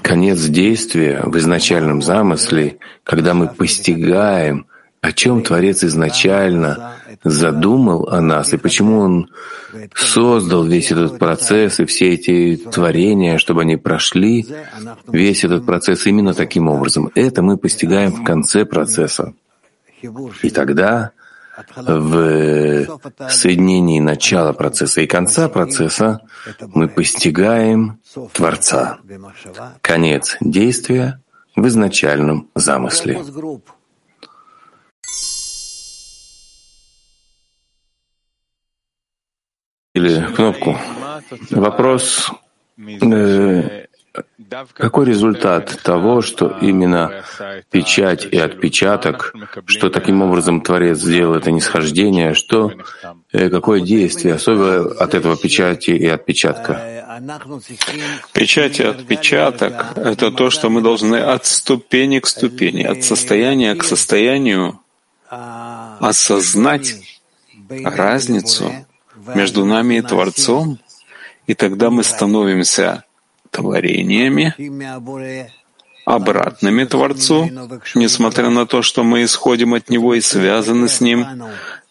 [0.00, 4.68] конец действия в изначальном замысле, когда мы постигаем,
[5.02, 9.30] о чем Творец изначально задумал о нас и почему Он
[9.94, 14.46] создал весь этот процесс и все эти творения, чтобы они прошли
[15.08, 17.10] весь этот процесс именно таким образом.
[17.14, 19.34] Это мы постигаем в конце процесса.
[20.42, 21.12] И тогда
[21.74, 22.86] в
[23.30, 26.20] соединении начала процесса и конца процесса
[26.74, 27.98] мы постигаем
[28.32, 28.98] Творца,
[29.80, 31.20] конец действия
[31.54, 33.22] в изначальном замысле.
[39.96, 40.78] Или кнопку.
[41.50, 42.30] Вопрос,
[42.78, 43.86] э,
[44.74, 47.24] какой результат того, что именно
[47.70, 49.34] печать и отпечаток,
[49.66, 52.72] что таким образом Творец сделал это нисхождение, что,
[53.32, 56.72] э, какое действие, особенно от этого печати и отпечатка?
[58.32, 63.82] Печать и отпечаток— это то, что мы должны от ступени к ступени, от состояния к
[63.84, 64.78] состоянию
[66.00, 66.94] осознать
[67.68, 68.70] разницу
[69.34, 70.78] между нами и Творцом,
[71.46, 73.04] и тогда мы становимся
[73.50, 74.54] творениями,
[76.04, 77.50] обратными Творцу,
[77.94, 81.26] несмотря на то, что мы исходим от Него и связаны с Ним,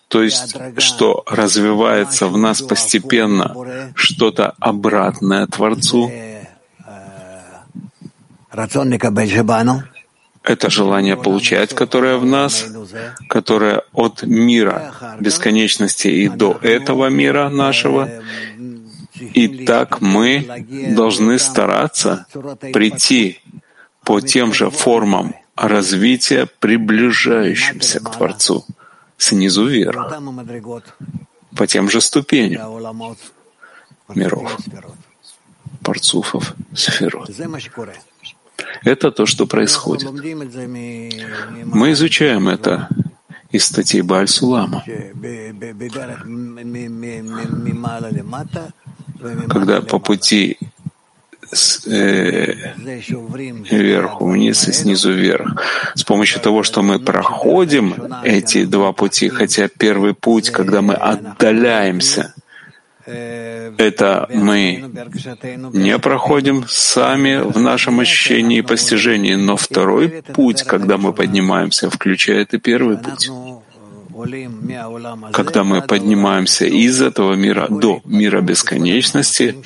[0.07, 3.55] то есть, что развивается в нас постепенно
[3.95, 6.11] что-то обратное Творцу,
[10.45, 12.65] это желание получать, которое в нас,
[13.27, 18.09] которое от мира бесконечности и до этого мира нашего.
[19.33, 22.25] И так мы должны стараться
[22.73, 23.39] прийти
[24.03, 28.65] по тем же формам развития, приближающимся к Творцу,
[29.17, 30.21] снизу вверх,
[31.55, 33.15] по тем же ступеням.
[34.13, 34.57] Миров,
[35.81, 37.29] парцуфов, сферот.
[38.83, 40.09] Это то, что происходит.
[41.65, 42.87] Мы изучаем это
[43.51, 44.83] из статей Бааль-Сулама.
[49.49, 50.57] Когда по пути
[51.51, 52.73] с, э,
[53.71, 55.61] вверху вниз и снизу вверх.
[55.95, 62.33] С помощью того, что мы проходим эти два пути, хотя первый путь, когда мы отдаляемся
[63.05, 64.83] это мы
[65.73, 72.53] не проходим сами в нашем ощущении и постижении, но второй путь, когда мы поднимаемся, включает
[72.53, 73.29] и первый путь.
[75.33, 79.57] когда мы поднимаемся из этого мира до мира бесконечности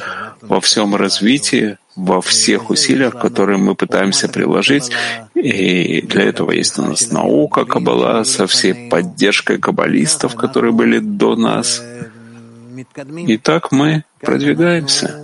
[0.42, 4.92] во всем развитии, во всех усилиях, которые мы пытаемся приложить.
[5.36, 11.36] И для этого есть у нас наука Каббала со всей поддержкой каббалистов, которые были до
[11.36, 11.84] нас.
[13.28, 15.22] И так мы продвигаемся.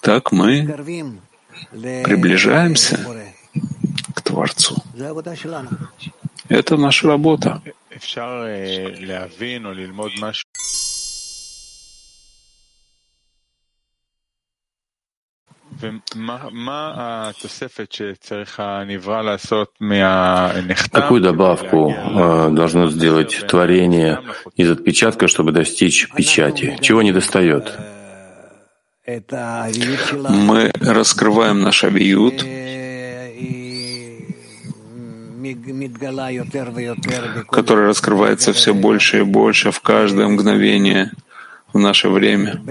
[0.00, 0.66] Так мы
[2.04, 2.98] приближаемся
[4.14, 4.82] к Творцу.
[6.48, 7.62] Это наша работа.
[20.92, 24.20] Какую добавку э, должно сделать творение
[24.56, 26.76] из отпечатка, чтобы достичь печати?
[26.80, 27.72] Чего не достает?
[30.28, 32.42] Мы раскрываем наш авиют,
[37.50, 41.12] который раскрывается все больше и больше в каждое мгновение
[41.74, 42.62] в наше время.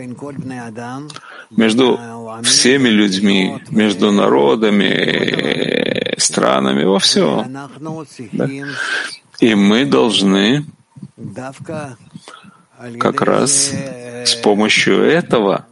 [1.51, 1.99] Между
[2.43, 4.89] всеми людьми, между народами,
[6.17, 7.45] странами, во всем.
[8.31, 8.49] Да?
[9.39, 10.65] И мы должны
[12.99, 13.73] как раз
[14.25, 15.65] с помощью этого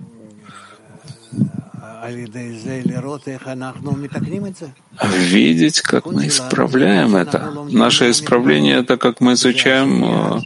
[5.29, 7.51] видеть, как мы исправляем это.
[7.71, 10.41] Наше исправление— это как мы изучаем, э,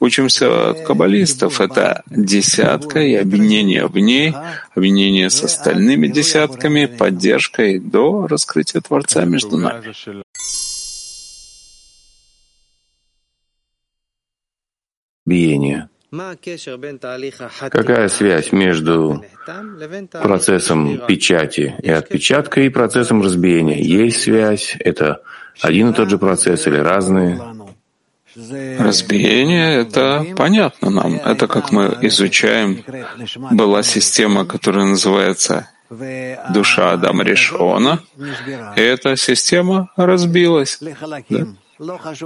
[0.00, 1.60] учимся от каббалистов.
[1.60, 4.34] Это десятка и объединение в ней,
[4.74, 9.94] объединение с остальными десятками, поддержкой до раскрытия Творца между нами.
[15.26, 15.88] Биение.
[17.70, 19.24] Какая связь между
[20.10, 23.80] процессом печати и отпечатка и процессом разбиения?
[23.80, 24.74] Есть связь?
[24.80, 25.22] Это
[25.60, 27.40] один и тот же процесс или разные?
[28.36, 31.14] Разбиение— это понятно нам.
[31.16, 32.84] Это как мы изучаем.
[33.50, 35.68] Была система, которая называется
[36.50, 38.00] душа Адама Решона.
[38.76, 40.78] И эта система разбилась.
[40.80, 41.46] Да?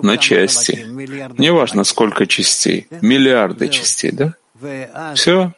[0.03, 0.85] на части.
[1.39, 4.35] Неважно, сколько частей, миллиарды частей, да?
[5.15, 5.53] Все.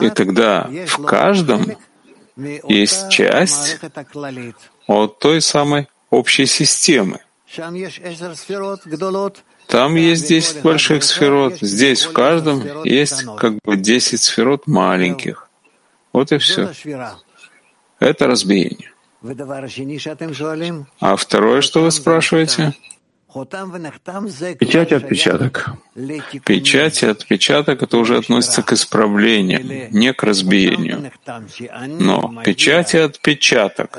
[0.00, 1.76] И тогда в каждом
[2.36, 3.78] есть часть
[4.86, 7.20] от той самой общей системы.
[9.66, 11.58] Там есть 10 больших сферот.
[11.60, 15.48] Здесь в каждом есть как бы 10 сферот маленьких.
[16.12, 16.72] Вот и все.
[17.98, 18.92] Это разбиение.
[21.00, 22.74] А второе, что вы спрашиваете?
[24.58, 25.70] Печать отпечаток.
[26.46, 31.10] Печать и отпечаток— это уже относится к исправлению, не к разбиению.
[31.86, 33.98] Но печать и отпечаток,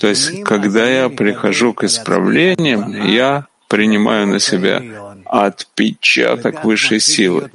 [0.00, 4.82] то есть когда я прихожу к исправлениям, я принимаю на себя
[5.30, 7.50] отпечаток высшей силы.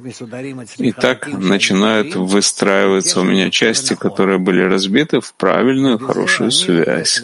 [0.78, 7.22] И так начинают выстраиваться у меня части, которые были разбиты в правильную, хорошую связь.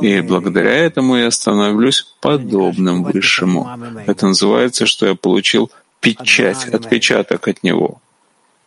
[0.00, 3.68] И благодаря этому я становлюсь подобным Высшему.
[4.06, 5.70] Это называется, что я получил
[6.00, 8.00] печать, отпечаток от Него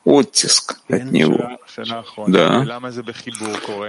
[0.05, 1.57] оттиск от него.
[2.27, 2.79] Да.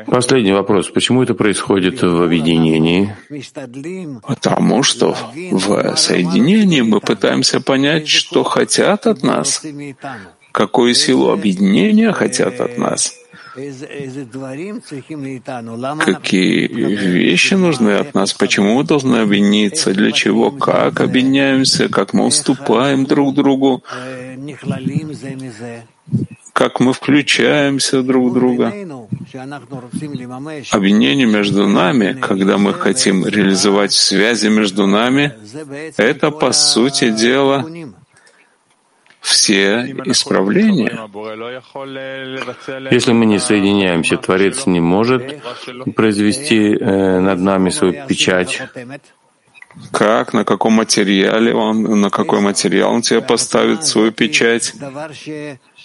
[0.06, 0.90] Последний вопрос.
[0.90, 3.14] Почему это происходит в объединении?
[4.26, 9.64] Потому что в соединении мы пытаемся понять, что хотят от нас,
[10.52, 13.14] какую силу объединения хотят от нас.
[15.98, 18.32] Какие вещи нужны от нас?
[18.32, 19.92] Почему мы должны объединиться?
[19.92, 20.52] Для чего?
[20.52, 21.88] Как объединяемся?
[21.88, 23.82] Как мы уступаем друг другу?
[26.52, 28.66] Как мы включаемся друг в друга.
[30.72, 35.32] Объединение между нами, когда мы хотим реализовать связи между нами,
[35.96, 37.66] это, по сути дела,
[39.20, 40.98] все исправления.
[42.90, 45.42] Если мы не соединяемся, Творец не может
[45.94, 48.62] произвести э, над нами свою печать
[49.92, 54.74] как, на каком материале он, на какой материал он тебе поставит свою печать.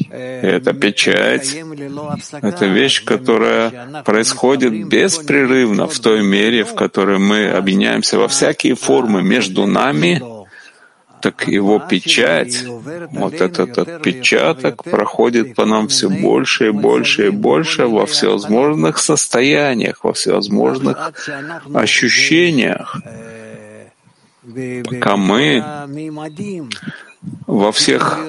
[0.09, 1.55] эта печать—
[2.41, 9.21] это вещь, которая происходит беспрерывно в той мере, в которой мы объединяемся во всякие формы
[9.21, 10.21] между нами,
[11.21, 12.65] так его печать,
[13.11, 20.03] вот этот отпечаток проходит по нам все больше и больше и больше во всевозможных состояниях,
[20.03, 21.11] во всевозможных
[21.73, 23.01] ощущениях
[24.83, 25.63] пока мы
[27.47, 28.19] во всех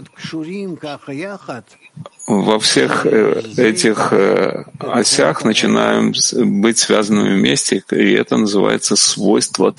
[2.26, 6.12] во всех э, этих э, осях начинаем
[6.60, 9.72] быть связанными вместе, и это называется свойство